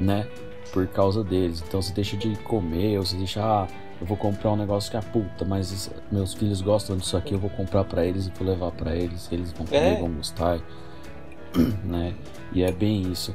né? 0.00 0.26
Por 0.72 0.86
causa 0.88 1.24
deles. 1.24 1.62
Então 1.66 1.80
você 1.80 1.92
deixa 1.92 2.16
de 2.16 2.36
comer, 2.36 2.98
ou 2.98 3.04
você 3.04 3.16
deixa, 3.16 3.42
ah, 3.42 3.66
eu 4.00 4.06
vou 4.06 4.16
comprar 4.16 4.52
um 4.52 4.56
negócio 4.56 4.90
que 4.90 4.96
é 4.96 5.00
puta, 5.00 5.44
mas 5.44 5.90
meus 6.12 6.34
filhos 6.34 6.60
gostam 6.60 6.96
disso 6.96 7.16
aqui, 7.16 7.32
eu 7.32 7.38
vou 7.38 7.50
comprar 7.50 7.84
para 7.84 8.04
eles 8.04 8.26
e 8.26 8.30
vou 8.30 8.46
levar 8.46 8.70
para 8.70 8.94
eles, 8.94 9.28
eles 9.32 9.50
vão 9.52 9.66
comer, 9.66 9.78
é. 9.78 10.00
vão 10.00 10.12
gostar, 10.12 10.60
né? 11.84 12.14
E 12.52 12.62
é 12.62 12.72
bem 12.72 13.10
isso. 13.10 13.34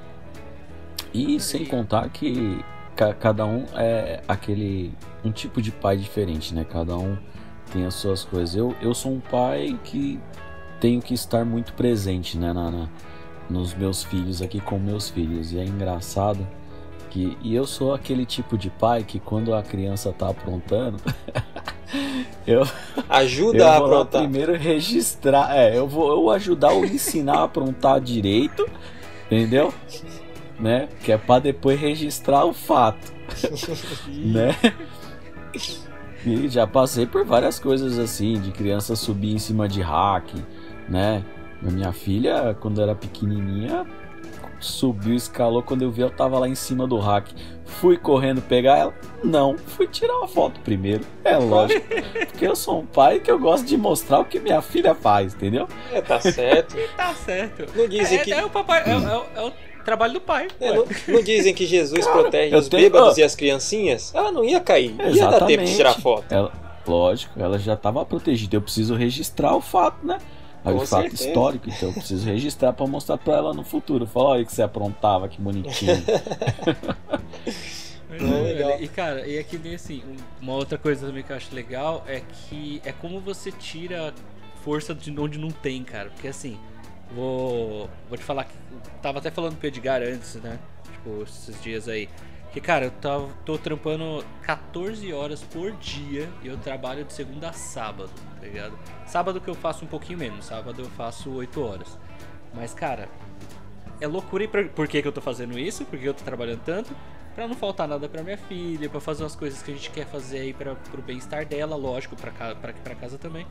E 1.13 1.39
sem 1.39 1.65
contar 1.65 2.09
que 2.09 2.63
cada 3.19 3.45
um 3.45 3.65
é 3.75 4.21
aquele 4.27 4.93
um 5.23 5.31
tipo 5.31 5.61
de 5.61 5.71
pai 5.71 5.97
diferente, 5.97 6.53
né? 6.53 6.65
Cada 6.65 6.97
um 6.97 7.17
tem 7.71 7.85
as 7.85 7.93
suas 7.95 8.23
coisas. 8.23 8.55
Eu, 8.55 8.75
eu 8.81 8.93
sou 8.93 9.13
um 9.13 9.19
pai 9.19 9.79
que 9.83 10.19
tenho 10.79 11.01
que 11.01 11.13
estar 11.13 11.45
muito 11.45 11.73
presente, 11.73 12.37
né? 12.37 12.51
Na, 12.51 12.71
na, 12.71 12.89
nos 13.49 13.73
meus 13.73 14.03
filhos 14.03 14.41
aqui 14.41 14.59
com 14.59 14.79
meus 14.79 15.09
filhos. 15.09 15.51
E 15.53 15.59
é 15.59 15.65
engraçado 15.65 16.47
que 17.09 17.37
e 17.41 17.53
eu 17.53 17.67
sou 17.67 17.93
aquele 17.93 18.25
tipo 18.25 18.57
de 18.57 18.69
pai 18.69 19.03
que 19.03 19.19
quando 19.19 19.53
a 19.53 19.61
criança 19.61 20.11
tá 20.11 20.29
aprontando, 20.29 20.97
eu 22.45 22.67
ajuda 23.09 23.57
eu 23.57 23.67
a 23.67 23.77
aprontar. 23.77 24.21
primeiro 24.21 24.55
registrar, 24.55 25.55
é, 25.55 25.77
eu 25.77 25.87
vou 25.87 26.11
eu 26.11 26.29
ajudar 26.31 26.71
ou 26.71 26.85
ensinar 26.85 27.39
a 27.39 27.43
aprontar 27.43 27.99
direito, 27.99 28.67
entendeu? 29.25 29.73
Né? 30.59 30.89
Que 31.03 31.11
é 31.11 31.17
para 31.17 31.41
depois 31.41 31.79
registrar 31.79 32.45
o 32.45 32.53
fato, 32.53 33.13
né? 34.07 34.55
E 36.25 36.47
já 36.47 36.65
passei 36.65 37.05
por 37.05 37.25
várias 37.25 37.59
coisas 37.59 37.99
assim, 37.99 38.39
de 38.39 38.51
criança 38.51 38.95
subir 38.95 39.33
em 39.33 39.39
cima 39.39 39.67
de 39.67 39.81
hack, 39.81 40.33
né? 40.87 41.23
Minha 41.61 41.93
filha, 41.93 42.55
quando 42.59 42.81
era 42.81 42.93
pequenininha, 42.93 43.85
subiu, 44.63 45.15
escalou. 45.15 45.61
Quando 45.61 45.81
eu 45.81 45.91
vi, 45.91 46.01
ela 46.01 46.11
tava 46.11 46.39
lá 46.39 46.47
em 46.47 46.55
cima 46.55 46.87
do 46.87 46.97
hack. 46.97 47.27
Fui 47.65 47.97
correndo 47.97 48.41
pegar 48.41 48.77
ela? 48.77 48.93
Não, 49.23 49.57
fui 49.57 49.87
tirar 49.87 50.17
uma 50.17 50.27
foto 50.27 50.59
primeiro. 50.61 51.03
É 51.23 51.37
lógico. 51.37 51.87
Porque 52.31 52.45
eu 52.45 52.55
sou 52.55 52.81
um 52.81 52.85
pai 52.85 53.19
que 53.19 53.31
eu 53.31 53.39
gosto 53.39 53.65
de 53.65 53.77
mostrar 53.77 54.19
o 54.19 54.25
que 54.25 54.39
minha 54.39 54.61
filha 54.61 54.93
faz, 54.93 55.33
entendeu? 55.33 55.67
É, 55.91 56.01
tá 56.01 56.19
certo. 56.19 56.75
tá 56.95 57.13
certo. 57.13 57.65
Não 57.75 57.87
dizem 57.87 58.19
é, 58.19 58.23
que. 58.23 58.33
É 58.33 58.45
o 58.45 58.49
papai. 58.49 58.83
É, 58.85 58.91
é, 58.91 59.43
é 59.43 59.47
o 59.47 59.53
trabalho 59.83 60.13
do 60.13 60.21
pai. 60.21 60.47
É, 60.59 60.73
não, 60.73 60.85
não, 61.07 61.21
dizem 61.21 61.53
que 61.53 61.65
Jesus 61.65 62.05
Cara, 62.05 62.21
protege 62.21 62.55
os 62.55 62.67
tenho... 62.67 62.83
bêbados 62.83 63.17
e 63.17 63.23
as 63.23 63.35
criancinhas? 63.35 64.13
Ela 64.13 64.31
não 64.31 64.43
ia 64.43 64.59
cair. 64.59 64.95
Exatamente. 64.99 65.17
Ia 65.17 65.29
dar 65.29 65.45
tempo 65.45 65.63
de 65.63 65.75
tirar 65.75 65.93
foto. 65.93 66.25
Ela, 66.29 66.51
lógico, 66.87 67.39
ela 67.39 67.57
já 67.57 67.73
estava 67.73 68.05
protegida. 68.05 68.55
Eu 68.55 68.61
preciso 68.61 68.95
registrar 68.95 69.55
o 69.55 69.61
fato, 69.61 70.05
né? 70.05 70.17
Aí 70.65 70.73
o 70.73 70.85
fato 70.85 71.13
histórico, 71.13 71.69
então 71.69 71.89
eu 71.89 71.93
preciso 71.93 72.25
registrar 72.25 72.73
para 72.73 72.87
mostrar 72.87 73.17
para 73.17 73.35
ela 73.35 73.53
no 73.53 73.63
futuro. 73.63 74.07
Falar, 74.07 74.29
olha 74.29 74.45
que 74.45 74.53
você 74.53 74.63
aprontava, 74.63 75.27
que 75.27 75.41
bonitinho. 75.41 76.01
Não. 78.19 78.79
E 78.79 78.87
cara, 78.87 79.27
e 79.27 79.37
é 79.37 79.43
que 79.43 79.57
nem 79.57 79.75
assim, 79.75 80.03
uma 80.39 80.53
outra 80.53 80.77
coisa 80.77 81.07
também 81.07 81.23
que 81.23 81.31
eu 81.31 81.35
acho 81.35 81.53
legal 81.53 82.03
é 82.07 82.21
que 82.21 82.81
é 82.85 82.91
como 82.91 83.19
você 83.19 83.51
tira 83.51 84.13
força 84.63 84.93
de 84.93 85.11
onde 85.19 85.37
não 85.37 85.49
tem, 85.49 85.83
cara. 85.83 86.09
Porque 86.09 86.27
assim, 86.27 86.57
vou, 87.13 87.89
vou 88.09 88.17
te 88.17 88.23
falar 88.23 88.45
que 88.45 88.55
tava 89.01 89.19
até 89.19 89.31
falando 89.31 89.57
pro 89.57 89.67
Edgar 89.67 90.01
antes, 90.01 90.35
né? 90.35 90.59
Tipo, 90.91 91.23
esses 91.23 91.61
dias 91.61 91.87
aí. 91.87 92.09
Que, 92.51 92.61
cara, 92.61 92.85
eu 92.85 92.91
tô, 92.91 93.29
tô 93.43 93.57
trampando 93.57 94.23
14 94.43 95.11
horas 95.11 95.41
por 95.41 95.71
dia 95.71 96.29
e 96.43 96.47
eu 96.47 96.57
trabalho 96.57 97.03
de 97.03 97.11
segunda 97.11 97.49
a 97.49 97.53
sábado, 97.53 98.11
tá 98.39 98.45
ligado? 98.45 98.77
Sábado 99.07 99.41
que 99.41 99.49
eu 99.49 99.55
faço 99.55 99.83
um 99.83 99.87
pouquinho 99.87 100.19
menos, 100.19 100.45
sábado 100.45 100.83
eu 100.83 100.89
faço 100.91 101.31
8 101.31 101.61
horas. 101.63 101.97
Mas, 102.53 102.71
cara, 102.73 103.09
é 103.99 104.07
loucura. 104.07 104.43
E 104.43 104.47
por, 104.47 104.69
por 104.69 104.87
que, 104.87 105.01
que 105.01 105.07
eu 105.07 105.11
tô 105.11 105.21
fazendo 105.21 105.57
isso? 105.57 105.83
Porque 105.85 106.07
eu 106.07 106.13
tô 106.13 106.23
trabalhando 106.23 106.61
tanto? 106.63 106.95
Pra 107.33 107.47
não 107.47 107.55
faltar 107.55 107.87
nada 107.87 108.07
pra 108.07 108.21
minha 108.21 108.37
filha, 108.37 108.87
pra 108.87 109.01
fazer 109.01 109.23
umas 109.23 109.35
coisas 109.35 109.63
que 109.63 109.71
a 109.71 109.73
gente 109.73 109.89
quer 109.89 110.05
fazer 110.05 110.39
aí 110.39 110.53
pra, 110.53 110.75
pro 110.75 111.01
bem-estar 111.01 111.47
dela, 111.47 111.75
lógico, 111.75 112.15
pra, 112.15 112.31
pra, 112.31 112.73
pra 112.73 112.95
casa 112.95 113.17
também. 113.17 113.47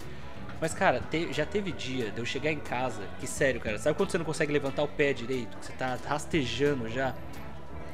Mas, 0.62 0.72
cara, 0.72 1.00
te- 1.00 1.32
já 1.32 1.44
teve 1.44 1.72
dia 1.72 2.12
de 2.12 2.20
eu 2.20 2.24
chegar 2.24 2.52
em 2.52 2.60
casa, 2.60 3.02
que 3.18 3.26
sério, 3.26 3.60
cara, 3.60 3.80
sabe 3.80 3.96
quando 3.96 4.12
você 4.12 4.16
não 4.18 4.24
consegue 4.24 4.52
levantar 4.52 4.84
o 4.84 4.86
pé 4.88 5.12
direito? 5.12 5.56
Que 5.58 5.66
você 5.66 5.72
tá 5.72 5.98
rastejando 6.06 6.88
já? 6.88 7.16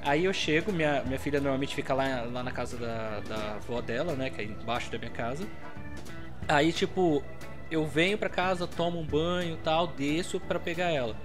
Aí 0.02 0.26
eu 0.26 0.34
chego, 0.34 0.70
minha, 0.70 1.02
minha 1.04 1.18
filha 1.18 1.40
normalmente 1.40 1.75
fica 1.75 1.94
lá, 1.94 2.25
lá 2.30 2.42
na 2.42 2.52
casa 2.52 2.76
da, 2.76 3.20
da 3.20 3.54
avó 3.54 3.80
dela, 3.80 4.12
né? 4.12 4.28
Que 4.28 4.42
é 4.42 4.44
embaixo 4.44 4.92
da 4.92 4.98
minha 4.98 5.10
casa. 5.10 5.48
Aí, 6.46 6.70
tipo, 6.70 7.25
eu 7.70 7.87
venho 7.87 8.18
pra 8.18 8.28
casa, 8.28 8.66
tomo 8.66 9.00
um 9.00 9.06
banho 9.06 9.54
e 9.54 9.58
tal, 9.64 9.87
desço 9.87 10.38
pra 10.38 10.58
pegar 10.58 10.90
ela. 10.90 11.16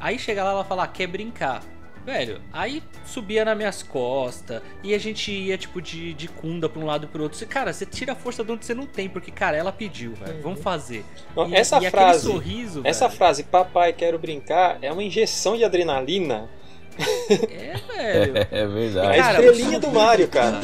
Aí 0.00 0.18
chega 0.18 0.42
lá, 0.42 0.52
ela 0.52 0.64
fala, 0.64 0.84
ah, 0.84 0.88
quer 0.88 1.06
brincar. 1.06 1.62
Velho, 2.04 2.40
aí 2.52 2.82
subia 3.04 3.44
nas 3.44 3.56
minhas 3.56 3.82
costas 3.82 4.62
e 4.82 4.94
a 4.94 4.98
gente 4.98 5.30
ia, 5.30 5.58
tipo, 5.58 5.80
de, 5.82 6.14
de 6.14 6.26
cunda 6.28 6.68
pra 6.68 6.80
um 6.80 6.86
lado 6.86 7.04
e 7.04 7.06
pro 7.08 7.22
outro. 7.22 7.36
Você- 7.38 7.46
Cara, 7.46 7.72
você 7.72 7.84
tira 7.84 8.12
a 8.12 8.16
força 8.16 8.42
de 8.42 8.50
onde 8.52 8.64
você 8.64 8.74
não 8.74 8.86
tem, 8.86 9.08
porque, 9.08 9.30
cara, 9.30 9.56
ela 9.56 9.72
pediu, 9.72 10.14
velho. 10.14 10.40
Vamos 10.42 10.60
fazer. 10.60 11.04
Não, 11.36 11.48
E- 11.48 11.54
essa 11.54 11.76
e 11.76 11.86
aquele 11.86 11.90
frase, 11.90 12.26
sorriso, 12.26 12.80
essa 12.84 13.06
velho, 13.08 13.18
frase, 13.18 13.42
papai, 13.44 13.92
quero 13.92 14.18
brincar, 14.18 14.78
é 14.82 14.90
uma 14.92 15.02
injeção 15.02 15.56
de 15.56 15.64
adrenalina. 15.64 16.48
É, 16.98 17.76
velho. 17.94 18.46
É 18.50 18.62
A 18.62 18.66
verdade. 18.66 19.18
Cara, 19.18 19.38
estrelinha 19.44 19.78
o 19.78 19.80
do 19.80 19.86
sorriso, 19.86 20.04
Mário, 20.04 20.28
cara. 20.28 20.60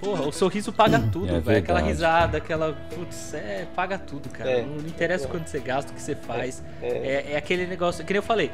Porra, 0.00 0.26
o 0.26 0.32
sorriso 0.32 0.72
paga 0.72 0.98
tudo, 0.98 1.34
É 1.36 1.40
velho. 1.40 1.58
Aquela 1.58 1.80
risada, 1.80 2.38
aquela. 2.38 2.72
Putz, 2.94 3.34
é, 3.34 3.66
paga 3.74 3.98
tudo, 3.98 4.28
cara. 4.28 4.50
É. 4.50 4.62
Não, 4.62 4.76
não 4.76 4.86
interessa 4.88 5.24
É. 5.26 5.28
quanto 5.28 5.48
você 5.48 5.58
gasta, 5.60 5.92
o 5.92 5.94
que 5.94 6.02
você 6.02 6.14
faz. 6.14 6.62
É. 6.82 6.86
É, 6.88 7.32
é 7.32 7.36
aquele 7.36 7.66
negócio, 7.66 8.04
que 8.04 8.12
nem 8.12 8.18
eu 8.18 8.22
falei, 8.22 8.50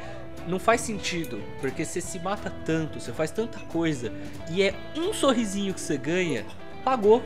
não 0.47 0.59
faz 0.59 0.81
sentido, 0.81 1.41
porque 1.61 1.83
você 1.85 1.99
se 2.01 2.19
mata 2.19 2.51
tanto, 2.65 2.99
você 2.99 3.11
faz 3.11 3.31
tanta 3.31 3.59
coisa, 3.71 4.11
e 4.49 4.63
é 4.63 4.73
um 4.95 5.13
sorrisinho 5.13 5.73
que 5.73 5.81
você 5.81 5.97
ganha, 5.97 6.45
pagou. 6.83 7.21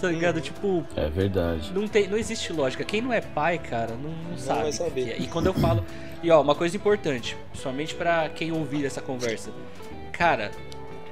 Tá 0.00 0.08
ligado? 0.08 0.36
Uhum. 0.36 0.42
Tipo, 0.42 0.86
É 0.96 1.08
verdade. 1.08 1.72
não, 1.72 1.88
tem, 1.88 2.06
não 2.08 2.16
existe 2.18 2.52
lógica. 2.52 2.84
Quem 2.84 3.00
não 3.00 3.12
é 3.12 3.20
pai, 3.20 3.58
cara, 3.58 3.94
não, 3.94 4.10
não, 4.30 4.36
sabe. 4.38 4.60
vai 4.62 4.70
que 4.70 4.76
saber. 4.76 5.04
que 5.04 5.10
é. 5.12 5.18
E 5.18 5.26
quando 5.26 5.46
eu 5.46 5.54
falo. 5.54 5.84
E 6.22 6.30
ó, 6.30 6.40
uma 6.40 6.54
coisa 6.54 6.76
importante, 6.76 7.36
somente 7.54 7.94
pra 7.94 8.28
quem 8.28 8.52
ouvir 8.52 8.84
essa 8.84 9.00
conversa. 9.00 9.50
Cara, 10.12 10.50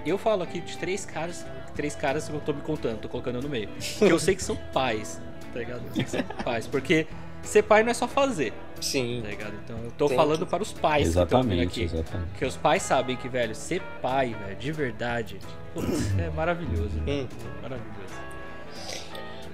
eu 0.04 0.18
falo 0.18 0.42
aqui 0.42 0.60
de 0.60 0.76
três 0.78 1.04
caras. 1.04 1.44
Três 1.74 1.96
caras 1.96 2.28
que 2.28 2.34
eu 2.34 2.40
tô 2.40 2.52
me 2.52 2.60
contando, 2.60 3.00
tô 3.00 3.08
colocando 3.08 3.42
no 3.42 3.48
meio. 3.48 3.68
Que 3.98 4.04
eu 4.04 4.18
sei 4.18 4.36
que 4.36 4.42
são 4.44 4.54
pais, 4.72 5.20
tá 5.52 5.58
ligado? 5.58 5.82
Eu 5.86 5.92
sei 5.94 6.04
que 6.04 6.10
são 6.10 6.22
pais. 6.44 6.66
Porque 6.68 7.06
ser 7.42 7.62
pai 7.64 7.82
não 7.82 7.90
é 7.90 7.94
só 7.94 8.06
fazer, 8.06 8.52
Sim. 8.80 9.20
tá 9.24 9.28
ligado? 9.30 9.54
Então 9.64 9.76
eu 9.78 9.90
tô 9.90 10.06
Tem 10.06 10.16
falando 10.16 10.46
para 10.46 10.62
os 10.62 10.72
pais 10.72 11.02
que 11.02 11.08
estão 11.08 11.22
Exatamente, 11.24 11.62
aqui. 11.64 11.82
exatamente. 11.82 12.28
Porque 12.30 12.44
os 12.44 12.56
pais 12.56 12.82
sabem 12.82 13.16
que, 13.16 13.28
velho, 13.28 13.54
ser 13.56 13.82
pai, 14.00 14.36
velho, 14.44 14.56
de 14.56 14.70
verdade, 14.72 15.38
putz, 15.74 16.16
é 16.16 16.30
maravilhoso, 16.30 16.90
velho. 17.04 17.24
Hum. 17.24 17.28
Maravilhoso. 17.60 18.14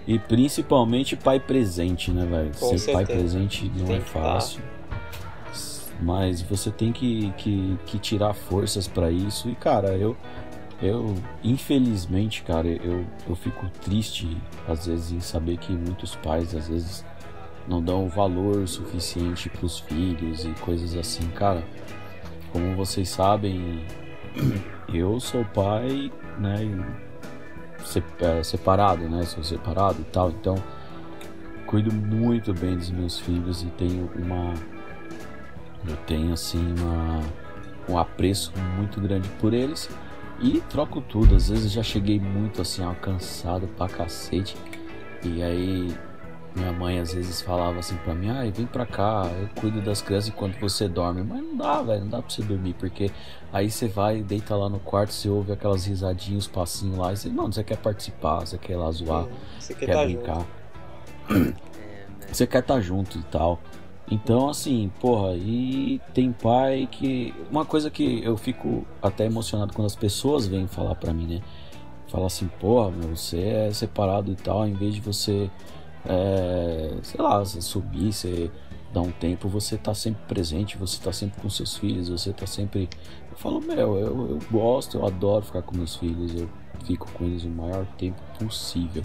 E 0.07 0.19
principalmente 0.19 1.17
pai 1.17 1.39
presente, 1.39 2.11
né, 2.11 2.25
velho? 2.27 2.55
Ser 2.55 2.93
pai 2.93 3.07
certeza. 3.07 3.13
presente 3.13 3.71
não 3.77 3.87
Tem 3.87 3.97
é 3.97 4.01
fácil. 4.01 4.63
Mas 6.01 6.41
você 6.41 6.71
tem 6.71 6.93
que, 6.93 7.33
que, 7.37 7.79
que 7.87 7.99
tirar 7.99 8.33
forças 8.33 8.89
pra 8.89 9.11
isso. 9.11 9.49
E, 9.49 9.55
cara, 9.55 9.89
eu, 9.97 10.17
eu 10.81 11.15
infelizmente, 11.45 12.43
cara, 12.43 12.67
eu, 12.67 13.05
eu 13.29 13.37
fico 13.37 13.69
triste 13.85 14.37
às 14.67 14.87
vezes 14.87 15.13
em 15.13 15.21
saber 15.21 15.59
que 15.59 15.73
muitos 15.73 16.17
pais, 16.17 16.55
às 16.55 16.69
vezes, 16.69 17.05
não 17.69 17.83
dão 17.83 18.09
valor 18.09 18.67
suficiente 18.67 19.51
pros 19.51 19.79
filhos 19.81 20.45
e 20.45 20.51
coisas 20.61 20.97
assim, 20.97 21.29
cara. 21.29 21.63
Como 22.51 22.75
vocês 22.75 23.09
sabem, 23.11 23.85
eu 24.93 25.21
sou 25.21 25.45
pai, 25.45 26.11
né? 26.39 26.59
É, 28.21 28.43
separado, 28.43 29.09
né? 29.09 29.23
Sou 29.25 29.43
separado 29.43 30.01
e 30.01 30.05
tal, 30.05 30.31
então 30.31 30.55
cuido 31.67 31.93
muito 31.95 32.53
bem 32.53 32.77
dos 32.77 32.91
meus 32.91 33.19
filhos 33.21 33.63
e 33.63 33.67
tenho 33.67 34.11
uma 34.17 34.55
eu 35.87 35.97
tenho 36.07 36.33
assim 36.33 36.75
uma 36.79 37.21
um 37.89 37.99
apreço 37.99 38.53
muito 38.77 39.01
grande 39.01 39.29
por 39.41 39.55
eles 39.55 39.89
e 40.41 40.61
troco 40.63 41.01
tudo. 41.01 41.37
Às 41.37 41.49
vezes 41.49 41.71
já 41.71 41.83
cheguei 41.83 42.19
muito 42.19 42.63
assim, 42.63 42.83
ó, 42.85 42.95
cansado 42.95 43.69
pra 43.69 43.89
cacete. 43.89 44.57
E 45.23 45.43
aí 45.43 45.95
minha 46.55 46.73
mãe 46.73 46.99
às 46.99 47.13
vezes 47.15 47.41
falava 47.41 47.79
assim 47.79 47.97
pra 47.99 48.15
mim, 48.15 48.29
ai, 48.31 48.51
vem 48.51 48.67
pra 48.67 48.85
cá, 48.85 49.31
eu 49.41 49.49
cuido 49.61 49.81
das 49.81 50.03
crianças 50.03 50.29
enquanto 50.29 50.59
você 50.61 50.89
dorme. 50.89 51.23
Mas 51.23 51.43
não 51.43 51.57
dá, 51.57 51.83
velho, 51.83 52.01
não 52.03 52.09
dá 52.09 52.23
pra 52.23 52.31
você 52.31 52.43
dormir, 52.43 52.75
porque 52.75 53.11
aí 53.53 53.71
você 53.71 53.87
vai, 53.89 54.23
deita 54.23 54.57
lá 54.57 54.69
no 54.69 54.81
quarto, 54.81 55.13
você 55.13 55.29
ouve 55.29 55.53
aquelas 55.53 55.85
risadinhas, 55.87 56.45
os 56.45 56.49
passinhos 56.49 56.97
lá, 56.99 57.13
e 57.13 57.17
você, 57.17 57.29
mano, 57.29 57.53
você 57.53 57.63
quer 57.65 57.77
participar, 57.79 58.41
você 58.41 58.59
quer 58.59 58.73
ir 58.73 58.77
lá 58.77 58.91
zoar 58.91 59.25
Hum, 59.25 59.29
Você 59.59 59.75
quer 59.75 59.87
quer 59.87 59.93
tá 59.95 60.05
brincar. 60.05 60.47
junto. 61.29 61.61
Você 62.33 62.47
quer 62.47 62.61
estar 62.61 62.81
junto 62.81 63.19
e 63.19 63.23
tal. 63.25 63.59
Então, 64.09 64.49
assim, 64.49 64.91
porra, 65.01 65.35
e 65.37 66.01
tem 66.15 66.31
pai 66.33 66.89
que. 66.91 67.35
Uma 67.51 67.65
coisa 67.65 67.91
que 67.91 68.23
eu 68.25 68.37
fico 68.37 68.85
até 69.03 69.27
emocionado 69.27 69.73
quando 69.73 69.87
as 69.87 69.97
pessoas 69.97 70.47
vêm 70.47 70.67
falar 70.69 70.95
pra 70.95 71.13
mim, 71.13 71.27
né? 71.27 71.41
Fala 72.09 72.27
assim, 72.27 72.49
porra, 72.61 72.91
meu, 72.91 73.17
você 73.17 73.39
é 73.41 73.73
separado 73.73 74.31
e 74.31 74.35
tal, 74.37 74.67
em 74.67 74.75
vez 74.75 74.95
de 74.95 75.01
você, 75.01 75.51
é, 76.07 76.97
sei 77.03 77.21
lá, 77.21 77.39
você 77.39 77.61
subir, 77.61 78.13
você 78.13 78.51
dar 78.93 79.03
um 79.03 79.13
tempo, 79.13 79.49
você 79.49 79.77
tá 79.77 79.95
sempre 79.95 80.23
presente, 80.27 80.77
você 80.77 81.01
tá 81.01 81.13
sempre 81.13 81.41
com 81.41 81.49
seus 81.49 81.77
filhos, 81.77 82.09
você 82.09 82.33
tá 82.33 82.47
sempre. 82.47 82.89
Eu 83.31 83.37
falo, 83.37 83.61
meu, 83.61 83.99
eu, 83.99 84.31
eu 84.31 84.39
gosto, 84.51 84.99
eu 84.99 85.07
adoro 85.07 85.45
ficar 85.45 85.63
com 85.63 85.77
meus 85.77 85.97
filhos, 85.97 86.35
eu 86.35 86.49
fico 86.85 87.11
com 87.13 87.25
eles 87.25 87.45
o 87.45 87.49
maior 87.49 87.87
tempo 87.97 88.21
possível 88.39 89.03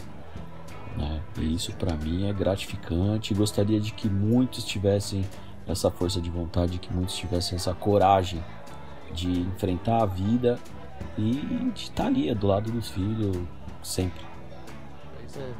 né? 0.97 1.21
E 1.37 1.53
isso 1.53 1.73
pra 1.73 1.95
mim 1.95 2.27
é 2.27 2.33
gratificante. 2.33 3.33
Gostaria 3.33 3.79
de 3.79 3.93
que 3.93 4.09
muitos 4.09 4.63
tivessem 4.63 5.25
essa 5.67 5.91
força 5.91 6.21
de 6.21 6.29
vontade, 6.29 6.79
que 6.79 6.93
muitos 6.93 7.15
tivessem 7.15 7.55
essa 7.55 7.73
coragem 7.73 8.43
de 9.13 9.41
enfrentar 9.41 10.03
a 10.03 10.05
vida 10.05 10.59
e 11.17 11.71
de 11.73 11.83
estar 11.83 12.07
ali 12.07 12.33
do 12.33 12.47
lado 12.47 12.71
dos 12.71 12.89
filhos 12.89 13.37
sempre. 13.83 14.25
Pois 15.17 15.37
é. 15.37 15.53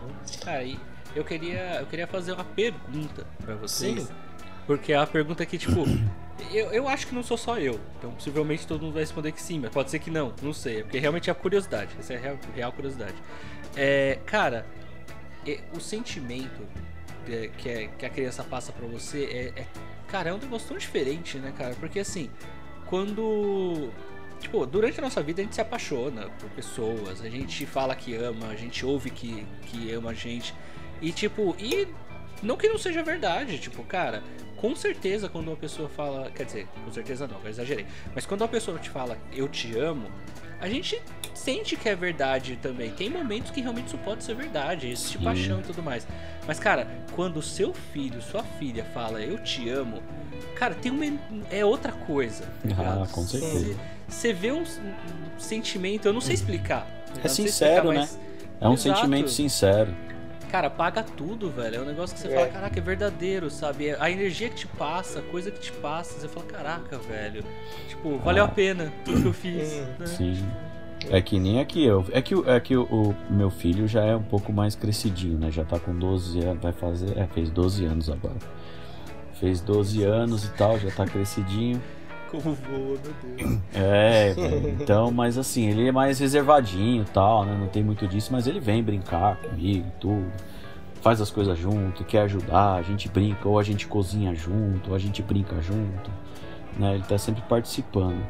Cara, 0.44 0.64
e 0.64 0.80
eu 1.16 1.24
queria, 1.24 1.78
eu 1.80 1.86
queria 1.88 2.06
fazer 2.08 2.34
uma 2.34 2.44
pergunta 2.44 3.26
pra 3.44 3.56
vocês. 3.56 4.04
Sim. 4.04 4.14
Porque 4.68 4.94
é 4.94 5.00
uma 5.00 5.08
pergunta 5.08 5.46
que, 5.46 5.58
tipo, 5.58 5.86
eu, 6.52 6.72
eu 6.72 6.88
acho 6.88 7.08
que 7.08 7.16
não 7.16 7.24
sou 7.24 7.38
só 7.38 7.58
eu. 7.58 7.80
Então, 7.98 8.12
possivelmente 8.12 8.66
todo 8.68 8.82
mundo 8.82 8.94
vai 8.94 9.04
responder 9.04 9.32
que 9.32 9.42
sim, 9.42 9.60
mas 9.60 9.72
pode 9.72 9.90
ser 9.92 10.00
que 10.00 10.10
não, 10.10 10.34
não 10.42 10.54
sei. 10.54 10.80
É 10.80 10.82
porque 10.84 10.98
realmente 11.00 11.30
é 11.30 11.32
a 11.32 11.36
curiosidade. 11.36 11.92
Essa 12.00 12.14
é 12.14 12.18
a 12.18 12.20
real, 12.20 12.40
real 12.56 12.72
curiosidade. 12.72 13.16
É, 13.76 14.20
cara, 14.26 14.66
é, 15.48 15.60
o 15.74 15.80
sentimento 15.80 16.62
é, 17.30 17.50
que, 17.58 17.70
é- 17.70 17.88
que 17.88 18.06
a 18.06 18.10
criança 18.10 18.44
passa 18.44 18.72
pra 18.72 18.88
você 18.88 19.24
é, 19.56 19.62
é- 19.62 19.66
Cara, 20.08 20.30
é 20.30 20.34
um 20.34 20.38
negócio 20.38 20.68
tão 20.70 20.78
diferente, 20.78 21.38
né, 21.40 21.52
cara? 21.58 21.76
Porque 21.80 22.00
assim, 22.00 22.30
quando. 22.86 23.90
Tipo, 24.40 24.66
durante 24.66 25.00
a 25.00 25.02
nossa 25.02 25.22
vida 25.24 25.42
a 25.42 25.44
gente 25.44 25.56
se 25.56 25.62
apaixona 25.62 26.30
por 26.40 26.50
pessoas, 26.52 27.22
a 27.22 27.30
gente 27.30 27.66
fala 27.66 27.96
que 27.96 28.14
ama, 28.16 28.48
a 28.48 28.56
gente 28.56 28.86
ouve 28.86 29.10
que, 29.10 29.46
que 29.64 29.92
ama 29.92 30.12
a 30.12 30.14
gente. 30.14 30.54
E 31.02 31.12
tipo, 31.12 31.56
e 31.60 31.88
não 32.42 32.58
que 32.58 32.68
não 32.68 32.78
seja 32.78 33.04
verdade, 33.04 33.58
tipo, 33.58 33.84
cara, 33.84 34.24
com 34.58 34.76
certeza 34.76 35.30
quando 35.30 35.48
uma 35.50 35.58
pessoa 35.58 35.90
fala. 35.90 36.32
Quer 36.32 36.46
dizer, 36.46 36.68
com 36.84 36.92
certeza 36.92 37.28
não, 37.28 37.40
eu 37.44 37.50
exagerei. 37.50 37.86
Mas 38.14 38.26
quando 38.26 38.42
uma 38.42 38.48
pessoa 38.48 38.80
te 38.80 38.90
fala 38.90 39.18
eu 39.34 39.48
te 39.48 39.78
amo, 39.78 40.08
a 40.60 40.68
gente 40.70 41.02
sente 41.34 41.76
que 41.76 41.88
é 41.90 41.96
verdade 41.96 42.58
também. 42.62 42.90
Tem 42.92 43.10
momentos 43.10 43.52
que 43.52 43.62
realmente 43.62 43.88
isso 43.88 43.98
pode 44.00 44.24
ser 44.24 44.36
verdade, 44.36 44.88
existe 44.90 45.18
paixão 45.18 45.60
e 45.60 45.64
tudo 45.64 45.84
mais. 45.84 46.08
Mas, 46.48 46.60
cara, 46.60 46.88
quando 47.14 47.42
seu 47.42 47.74
filho, 47.74 48.22
sua 48.22 48.44
filha 48.44 48.86
fala 48.86 49.22
eu 49.22 49.38
te 49.44 49.70
amo, 49.70 50.02
cara, 50.56 50.74
tem 50.74 50.92
uma. 50.92 51.06
É 51.52 51.64
outra 51.66 51.92
coisa. 51.92 52.46
Tá 52.76 53.04
Ah, 53.04 53.08
com 53.12 53.24
certeza. 53.24 53.76
Você 54.08 54.32
vê 54.32 54.52
um, 54.52 54.62
um 54.62 55.40
sentimento, 55.40 56.08
eu 56.08 56.14
não 56.14 56.22
sei 56.22 56.36
explicar. 56.36 56.82
tá 56.86 57.12
ligado? 57.12 57.26
É 57.26 57.30
sincero, 57.30 57.94
explicar, 57.94 58.16
né? 58.16 58.22
É 58.62 58.68
um 58.70 58.74
Exato. 58.74 58.96
sentimento 59.00 59.30
sincero. 59.30 59.94
Cara, 60.56 60.70
paga 60.70 61.04
tudo, 61.04 61.50
velho. 61.50 61.76
É 61.76 61.80
um 61.82 61.86
negócio 61.86 62.16
que 62.16 62.22
você 62.22 62.30
É. 62.30 62.34
fala, 62.34 62.48
caraca, 62.48 62.80
é 62.80 62.82
verdadeiro, 62.82 63.50
sabe? 63.52 63.92
A 64.00 64.10
energia 64.10 64.48
que 64.48 64.56
te 64.56 64.68
passa, 64.68 65.20
a 65.20 65.22
coisa 65.22 65.52
que 65.52 65.60
te 65.60 65.70
passa, 65.74 66.18
você 66.18 66.30
fala, 66.30 66.46
caraca, 66.46 66.98
velho. 66.98 67.44
Tipo, 67.90 68.18
valeu 68.20 68.46
Ah. 68.46 68.48
a 68.48 68.50
pena 68.52 68.90
tudo 69.04 69.22
que 69.22 69.28
eu 69.28 69.34
fiz. 69.34 69.74
Né? 70.00 70.06
Sim. 70.06 70.46
É 71.10 71.22
que 71.22 71.38
nem 71.42 71.60
aqui 71.60 71.84
eu. 71.86 72.06
É 72.10 72.22
que, 72.22 72.34
é 72.50 72.58
que 72.62 72.74
o, 72.78 72.84
o 72.90 73.16
meu 73.30 73.50
filho 73.52 73.86
já 73.86 74.06
é 74.06 74.16
um 74.16 74.24
pouco 74.24 74.54
mais 74.54 74.78
crescidinho, 74.78 75.38
né? 75.38 75.52
Já 75.52 75.66
tá 75.66 75.78
com 75.78 75.94
12 75.94 76.40
anos, 76.40 76.64
vai 76.64 76.72
fazer. 76.72 77.18
É, 77.18 77.28
fez 77.28 77.50
12 77.50 77.84
anos 77.84 78.10
agora. 78.10 78.38
Fez 79.34 79.60
12 79.60 80.04
anos 80.06 80.46
e 80.46 80.52
tal, 80.54 80.80
já 80.80 80.90
tá 80.90 81.06
crescidinho. 81.06 81.84
Como 82.42 82.56
voa, 82.56 82.78
meu 82.78 83.38
Deus. 83.38 83.60
É, 83.74 84.36
então, 84.82 85.12
mas 85.12 85.38
assim, 85.38 85.70
ele 85.70 85.88
é 85.88 85.92
mais 85.92 86.20
reservadinho 86.20 87.04
e 87.04 87.06
tal, 87.06 87.46
né? 87.46 87.56
Não 87.58 87.68
tem 87.68 87.84
muito 87.84 88.08
disso, 88.08 88.30
mas 88.32 88.48
ele 88.48 88.60
vem 88.60 88.84
brincar 88.84 89.38
comigo, 89.38 89.86
tudo. 90.00 90.32
Faz 91.02 91.22
as 91.22 91.30
coisas 91.30 91.58
junto, 91.58 92.04
quer 92.04 92.22
ajudar, 92.22 92.76
a 92.76 92.82
gente 92.82 93.08
brinca, 93.08 93.48
ou 93.48 93.60
a 93.60 93.64
gente 93.64 93.88
cozinha 93.88 94.34
junto, 94.34 94.90
ou 94.90 94.96
a 94.96 95.00
gente 95.00 95.22
brinca 95.22 95.62
junto, 95.62 96.12
né? 96.78 96.96
Ele 96.96 97.04
tá 97.04 97.18
sempre 97.18 97.44
participando, 97.44 98.26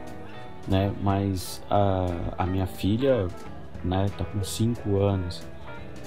né? 0.68 0.92
Mas 1.02 1.64
a, 1.70 2.08
a 2.38 2.46
minha 2.46 2.68
filha, 2.68 3.28
né, 3.84 4.08
tá 4.18 4.26
com 4.26 4.44
5 4.44 4.98
anos. 4.98 5.42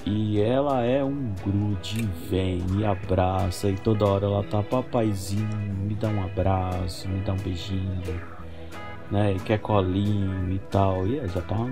E 0.05 0.39
ela 0.41 0.83
é 0.83 1.03
um 1.03 1.33
grude, 1.43 2.07
vem, 2.29 2.59
me 2.71 2.85
abraça 2.85 3.69
e 3.69 3.75
toda 3.75 4.05
hora 4.05 4.25
ela 4.25 4.43
tá, 4.43 4.63
papaizinho, 4.63 5.47
me 5.87 5.93
dá 5.93 6.07
um 6.07 6.23
abraço, 6.23 7.07
me 7.07 7.19
dá 7.19 7.33
um 7.33 7.37
beijinho, 7.37 8.01
né? 9.11 9.33
E 9.33 9.39
quer 9.39 9.59
colinho 9.59 10.51
e 10.51 10.59
tal. 10.71 11.05
E 11.05 11.27
já 11.27 11.41
tá 11.41 11.55
uma 11.55 11.69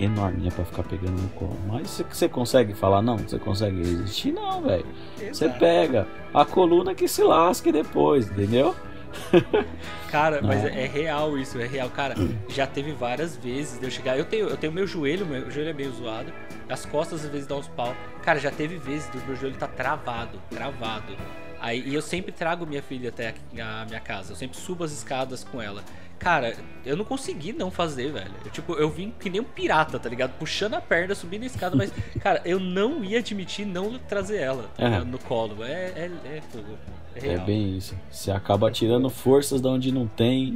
enorme 0.00 0.50
pra 0.50 0.64
ficar 0.64 0.82
pegando 0.84 1.20
no 1.20 1.28
colo. 1.30 1.56
Mas 1.66 2.02
você 2.10 2.28
consegue 2.28 2.74
falar 2.74 3.02
não? 3.02 3.18
Você 3.18 3.38
consegue 3.38 3.78
resistir? 3.78 4.32
Não, 4.32 4.62
velho. 4.62 4.86
Você 5.32 5.48
pega 5.48 6.06
a 6.32 6.44
coluna 6.44 6.94
que 6.94 7.08
se 7.08 7.22
lasque 7.22 7.72
depois, 7.72 8.30
entendeu? 8.30 8.74
Cara, 10.10 10.40
mas 10.42 10.64
é, 10.64 10.84
é 10.84 10.86
real 10.86 11.36
isso, 11.38 11.58
é 11.60 11.66
real. 11.66 11.90
Cara, 11.90 12.14
já 12.48 12.66
teve 12.66 12.92
várias 12.92 13.36
vezes 13.36 13.78
de 13.78 13.84
eu 13.86 13.90
chegar. 13.90 14.18
Eu 14.18 14.24
tenho, 14.24 14.48
eu 14.48 14.56
tenho 14.56 14.72
meu 14.72 14.86
joelho, 14.86 15.26
meu 15.26 15.50
joelho 15.50 15.70
é 15.70 15.72
meio 15.72 15.92
zoado. 15.92 16.32
As 16.68 16.84
costas 16.86 17.24
às 17.24 17.30
vezes 17.30 17.46
dão 17.46 17.58
uns 17.58 17.68
pau. 17.68 17.94
Cara, 18.22 18.38
já 18.38 18.50
teve 18.50 18.76
vezes 18.76 19.08
do 19.10 19.18
meu 19.26 19.36
joelho 19.36 19.56
tá 19.56 19.66
travado, 19.66 20.40
travado. 20.50 21.16
Aí, 21.60 21.82
e 21.86 21.94
eu 21.94 22.02
sempre 22.02 22.30
trago 22.30 22.64
minha 22.66 22.82
filha 22.82 23.08
até 23.08 23.34
a 23.60 23.84
minha 23.84 24.00
casa. 24.00 24.32
Eu 24.32 24.36
sempre 24.36 24.56
subo 24.56 24.84
as 24.84 24.92
escadas 24.92 25.42
com 25.44 25.60
ela. 25.60 25.82
Cara, 26.18 26.56
eu 26.84 26.96
não 26.96 27.04
consegui 27.04 27.52
não 27.52 27.70
fazer, 27.70 28.10
velho. 28.12 28.32
Eu, 28.44 28.50
tipo, 28.50 28.74
eu 28.74 28.90
vim 28.90 29.12
que 29.20 29.30
nem 29.30 29.40
um 29.40 29.44
pirata, 29.44 29.98
tá 30.00 30.08
ligado? 30.08 30.32
Puxando 30.36 30.74
a 30.74 30.80
perna, 30.80 31.14
subindo 31.14 31.44
a 31.44 31.46
escada, 31.46 31.76
mas, 31.76 31.92
cara, 32.20 32.42
eu 32.44 32.58
não 32.58 33.04
ia 33.04 33.20
admitir 33.20 33.64
não 33.64 33.98
trazer 34.00 34.38
ela 34.38 34.64
tá 34.76 34.84
É. 34.84 35.00
no 35.00 35.18
colo. 35.18 35.62
É, 35.64 35.92
é, 35.94 36.10
é 36.24 36.42
fogo. 36.50 36.76
É, 37.22 37.34
É 37.34 37.38
bem 37.38 37.76
isso. 37.76 37.94
Você 38.10 38.30
acaba 38.30 38.70
tirando 38.70 39.08
forças 39.10 39.60
de 39.60 39.68
onde 39.68 39.92
não 39.92 40.06
tem 40.06 40.54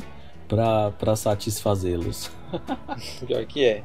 pra, 0.49 0.90
pra 0.92 1.16
satisfazê-los. 1.16 2.31
Pior 3.26 3.45
que 3.47 3.64
é. 3.64 3.85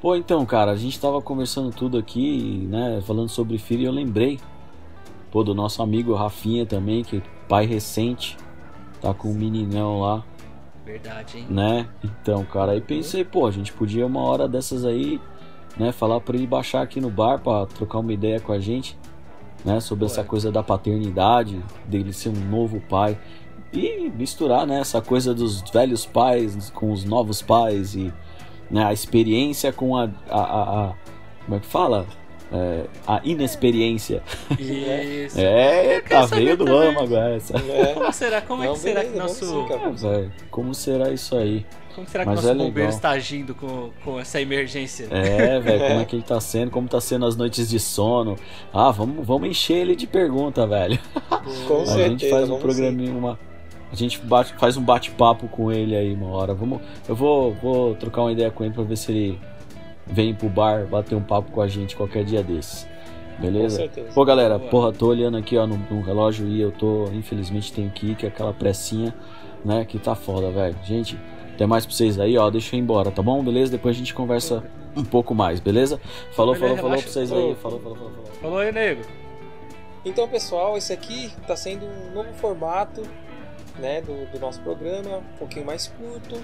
Pô, 0.00 0.14
então, 0.14 0.46
cara, 0.46 0.70
a 0.70 0.76
gente 0.76 0.98
tava 1.00 1.20
conversando 1.20 1.70
tudo 1.74 1.98
aqui, 1.98 2.66
né, 2.70 3.00
falando 3.04 3.28
sobre 3.28 3.58
filho 3.58 3.82
e 3.82 3.86
eu 3.86 3.92
lembrei, 3.92 4.38
pô, 5.30 5.42
do 5.42 5.54
nosso 5.54 5.82
amigo 5.82 6.14
Rafinha 6.14 6.64
também, 6.64 7.02
que 7.02 7.16
é 7.16 7.22
pai 7.48 7.66
recente, 7.66 8.36
tá 9.00 9.12
com 9.12 9.28
um 9.30 9.34
meninão 9.34 10.00
lá, 10.00 10.24
Verdade, 10.86 11.38
hein? 11.38 11.46
né? 11.50 11.88
Então, 12.04 12.44
cara, 12.44 12.72
aí 12.72 12.80
pensei, 12.80 13.24
pô, 13.24 13.44
a 13.46 13.50
gente 13.50 13.72
podia 13.72 14.06
uma 14.06 14.20
hora 14.20 14.46
dessas 14.46 14.84
aí, 14.84 15.20
né, 15.78 15.92
falar 15.92 16.20
pra 16.20 16.36
ele 16.36 16.46
baixar 16.46 16.82
aqui 16.82 17.00
no 17.00 17.10
bar 17.10 17.38
pra 17.38 17.66
trocar 17.66 17.98
uma 17.98 18.12
ideia 18.12 18.40
com 18.40 18.52
a 18.52 18.58
gente, 18.58 18.98
né, 19.64 19.80
sobre 19.80 20.04
essa 20.06 20.22
Pô, 20.22 20.30
coisa 20.30 20.50
da 20.52 20.62
paternidade, 20.62 21.62
dele 21.86 22.12
ser 22.12 22.30
um 22.30 22.48
novo 22.50 22.80
pai 22.88 23.18
e 23.72 24.10
misturar, 24.16 24.66
né, 24.66 24.80
essa 24.80 25.00
coisa 25.00 25.34
dos 25.34 25.60
velhos 25.70 26.04
pais 26.06 26.70
com 26.70 26.90
os 26.92 27.04
novos 27.04 27.42
pais 27.42 27.94
e 27.94 28.12
né, 28.70 28.84
a 28.84 28.92
experiência 28.92 29.72
com 29.72 29.96
a, 29.96 30.08
a, 30.30 30.40
a- 30.40 30.84
a- 30.90 30.94
como 31.44 31.56
é 31.56 31.60
que 31.60 31.66
fala? 31.66 32.06
É, 32.50 32.84
a 33.06 33.20
inexperiência. 33.24 34.22
Isso. 34.58 35.36
É, 35.40 36.00
tá 36.00 36.24
veio 36.24 36.56
do 36.56 36.64
também. 36.64 36.88
âmago 36.88 37.14
essa. 37.14 37.56
É. 37.58 37.92
Como 37.94 38.12
será? 38.12 38.40
Como 38.40 38.64
é 38.64 38.68
que 38.68 38.78
será 38.78 39.00
que 39.04 39.10
beleza, 39.10 39.22
nosso. 39.46 40.06
É, 40.06 40.28
como 40.50 40.74
será 40.74 41.10
isso 41.10 41.36
aí? 41.36 41.66
Como 41.98 42.08
será 42.08 42.22
que 42.22 42.30
Mas 42.30 42.36
nosso 42.44 42.48
é 42.48 42.54
bombeiro 42.54 42.90
está 42.90 43.10
agindo 43.10 43.54
com, 43.56 43.90
com 44.04 44.20
essa 44.20 44.40
emergência? 44.40 45.08
É, 45.10 45.58
velho, 45.58 45.80
como 45.88 46.00
é 46.00 46.04
que 46.04 46.14
ele 46.14 46.22
tá 46.22 46.40
sendo? 46.40 46.70
Como 46.70 46.86
tá 46.86 47.00
sendo 47.00 47.26
as 47.26 47.34
noites 47.36 47.68
de 47.68 47.80
sono? 47.80 48.36
Ah, 48.72 48.92
vamos, 48.92 49.26
vamos 49.26 49.48
encher 49.48 49.78
ele 49.78 49.96
de 49.96 50.06
pergunta, 50.06 50.64
velho. 50.64 50.96
Com 51.66 51.82
A 51.82 51.86
certeza. 51.86 52.08
gente 52.08 52.30
faz 52.30 52.48
um 52.48 52.58
programinha, 52.60 53.12
uma. 53.12 53.36
A 53.90 53.96
gente 53.96 54.20
bate- 54.20 54.54
faz 54.58 54.76
um 54.76 54.82
bate-papo 54.82 55.48
com 55.48 55.72
ele 55.72 55.96
aí 55.96 56.14
uma 56.14 56.28
hora. 56.28 56.54
Vamos, 56.54 56.80
eu 57.08 57.16
vou, 57.16 57.52
vou 57.54 57.94
trocar 57.96 58.22
uma 58.22 58.30
ideia 58.32 58.50
com 58.50 58.62
ele 58.62 58.72
pra 58.72 58.84
ver 58.84 58.96
se 58.96 59.10
ele 59.10 59.38
vem 60.06 60.32
pro 60.34 60.48
bar 60.48 60.86
bater 60.86 61.16
um 61.16 61.22
papo 61.22 61.50
com 61.50 61.60
a 61.60 61.66
gente 61.66 61.96
qualquer 61.96 62.22
dia 62.24 62.44
desses. 62.44 62.80
sim. 62.82 62.88
Com 63.36 63.42
Beleza? 63.42 63.76
certeza. 63.76 64.08
Pô, 64.14 64.24
galera, 64.24 64.56
Boa. 64.58 64.70
porra, 64.70 64.92
tô 64.92 65.08
olhando 65.08 65.36
aqui, 65.36 65.56
ó, 65.56 65.66
no, 65.66 65.76
no 65.76 66.00
relógio 66.00 66.46
e 66.46 66.60
eu 66.60 66.70
tô, 66.70 67.06
infelizmente, 67.12 67.72
tenho 67.72 67.90
que 67.90 68.10
ir, 68.10 68.14
que 68.14 68.24
é 68.24 68.28
aquela 68.28 68.52
pressinha, 68.52 69.12
né, 69.64 69.84
que 69.84 69.98
tá 69.98 70.14
foda, 70.14 70.50
velho. 70.50 70.76
Gente, 70.84 71.18
até 71.58 71.66
mais 71.66 71.84
pra 71.84 71.92
vocês 71.92 72.20
aí, 72.20 72.38
ó, 72.38 72.48
deixa 72.50 72.76
eu 72.76 72.78
ir 72.78 72.82
embora, 72.82 73.10
tá 73.10 73.20
bom? 73.20 73.42
Beleza? 73.42 73.72
Depois 73.72 73.96
a 73.96 73.98
gente 73.98 74.14
conversa 74.14 74.62
um 74.94 75.04
pouco 75.04 75.34
mais, 75.34 75.58
beleza? 75.58 76.00
Falou, 76.30 76.54
Beleza, 76.54 76.76
falou, 76.76 76.90
falou 76.90 77.02
pra 77.02 77.12
vocês 77.12 77.32
aí. 77.32 77.38
Falou, 77.56 77.56
falou, 77.56 77.80
falou, 77.80 77.96
falou. 77.96 78.26
Falou 78.40 78.58
aí, 78.58 78.70
nego. 78.70 79.02
Então, 80.04 80.28
pessoal, 80.28 80.78
esse 80.78 80.92
aqui 80.92 81.34
está 81.42 81.56
sendo 81.56 81.84
um 81.84 82.14
novo 82.14 82.32
formato 82.34 83.02
né, 83.76 84.00
do, 84.02 84.30
do 84.30 84.38
nosso 84.38 84.60
programa, 84.60 85.16
um 85.16 85.36
pouquinho 85.36 85.66
mais 85.66 85.88
curto, 85.88 86.40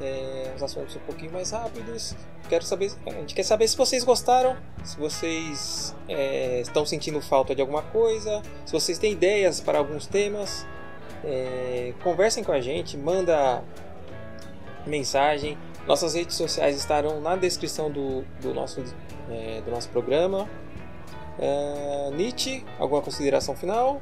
é, 0.00 0.52
os 0.54 0.62
assuntos 0.62 0.94
um 0.94 1.00
pouquinho 1.00 1.32
mais 1.32 1.50
rápidos. 1.50 2.14
Quero 2.48 2.64
saber, 2.64 2.92
a 3.08 3.10
gente 3.10 3.34
quer 3.34 3.42
saber 3.42 3.66
se 3.66 3.76
vocês 3.76 4.04
gostaram, 4.04 4.56
se 4.84 4.96
vocês 4.96 5.92
é, 6.08 6.60
estão 6.60 6.86
sentindo 6.86 7.20
falta 7.20 7.52
de 7.52 7.60
alguma 7.60 7.82
coisa, 7.82 8.42
se 8.64 8.72
vocês 8.72 8.96
têm 8.96 9.10
ideias 9.10 9.60
para 9.60 9.78
alguns 9.78 10.06
temas. 10.06 10.64
é, 11.24 11.92
conversem 12.00 12.44
com 12.44 12.52
a 12.52 12.60
gente, 12.60 12.96
manda 12.96 13.62
mensagem. 14.86 15.56
Nossas 15.86 16.14
redes 16.14 16.36
sociais 16.36 16.76
estarão 16.76 17.20
na 17.20 17.36
descrição 17.36 17.90
do, 17.90 18.22
do, 18.40 18.54
nosso, 18.54 18.82
é, 19.30 19.60
do 19.62 19.70
nosso 19.70 19.88
programa. 19.88 20.48
É, 21.38 22.10
Nietzsche, 22.14 22.64
alguma 22.78 23.00
consideração 23.00 23.56
final? 23.56 24.00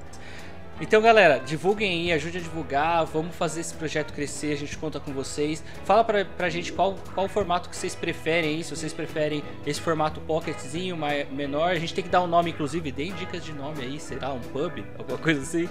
Então, 0.81 1.03
galera, 1.03 1.41
divulguem 1.41 1.91
aí, 1.91 2.13
ajude 2.13 2.39
a 2.39 2.41
divulgar, 2.41 3.05
vamos 3.05 3.35
fazer 3.35 3.63
esse 3.63 3.75
projeto 3.75 4.13
crescer, 4.13 4.53
a 4.53 4.57
gente 4.57 4.79
conta 4.79 5.01
com 5.01 5.13
vocês. 5.13 5.63
Fala 5.85 6.05
pra, 6.05 6.25
pra 6.25 6.49
gente 6.49 6.73
qual, 6.73 6.95
qual 7.15 7.29
formato 7.29 7.69
que 7.69 7.77
vocês 7.77 7.97
preferem 7.97 8.57
aí, 8.57 8.65
se 8.65 8.75
vocês 8.75 8.93
preferem 8.93 9.43
esse 9.67 9.81
formato 9.81 10.21
pocketzinho, 10.21 10.97
menor. 11.33 11.71
A 11.71 11.79
gente 11.79 11.95
tem 11.95 12.05
que 12.05 12.11
dar 12.11 12.23
um 12.23 12.29
nome, 12.29 12.51
inclusive, 12.51 12.93
deem 12.93 13.13
dicas 13.15 13.45
de 13.45 13.53
nome 13.53 13.83
aí, 13.83 13.99
será? 13.99 14.33
Um 14.33 14.41
pub, 14.41 14.85
alguma 14.97 15.19
coisa 15.19 15.43
assim. 15.43 15.69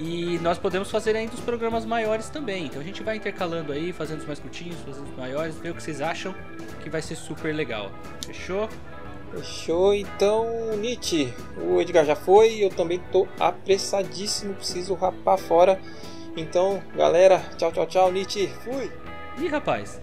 E 0.00 0.38
nós 0.38 0.58
podemos 0.58 0.90
fazer 0.90 1.14
ainda 1.14 1.34
os 1.34 1.40
programas 1.40 1.84
maiores 1.84 2.30
também. 2.30 2.66
Então 2.66 2.80
a 2.80 2.84
gente 2.84 3.02
vai 3.02 3.16
intercalando 3.16 3.70
aí, 3.70 3.92
fazendo 3.92 4.20
os 4.20 4.26
mais 4.26 4.38
curtinhos, 4.38 4.80
fazendo 4.80 5.04
os 5.04 5.16
maiores, 5.16 5.56
ver 5.58 5.70
o 5.70 5.74
que 5.74 5.82
vocês 5.82 6.00
acham 6.00 6.34
que 6.82 6.88
vai 6.88 7.02
ser 7.02 7.16
super 7.16 7.54
legal. 7.54 7.90
Fechou? 8.24 8.66
Fechou, 9.30 9.94
então, 9.94 10.74
Nietzsche. 10.78 11.32
O 11.58 11.80
Edgar 11.82 12.06
já 12.06 12.16
foi, 12.16 12.64
eu 12.64 12.70
também 12.70 12.98
tô 13.12 13.28
apressadíssimo, 13.38 14.54
preciso 14.54 14.94
rapar 14.94 15.36
fora. 15.36 15.78
Então, 16.34 16.82
galera, 16.96 17.38
tchau, 17.58 17.70
tchau, 17.70 17.86
tchau, 17.86 18.10
Nietzsche. 18.10 18.48
Fui! 18.48 18.90
Ih, 19.38 19.48
rapaz. 19.48 20.00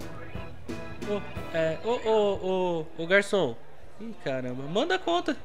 Ô, 1.10 1.22
é, 1.56 1.78
ô, 1.84 1.90
ô, 1.90 2.86
ô, 2.98 3.04
ô, 3.04 3.08
garçom. 3.08 3.56
Ih, 4.00 4.14
caramba. 4.24 4.62
Manda 4.64 4.96
a 4.96 5.00
conta. 5.00 5.36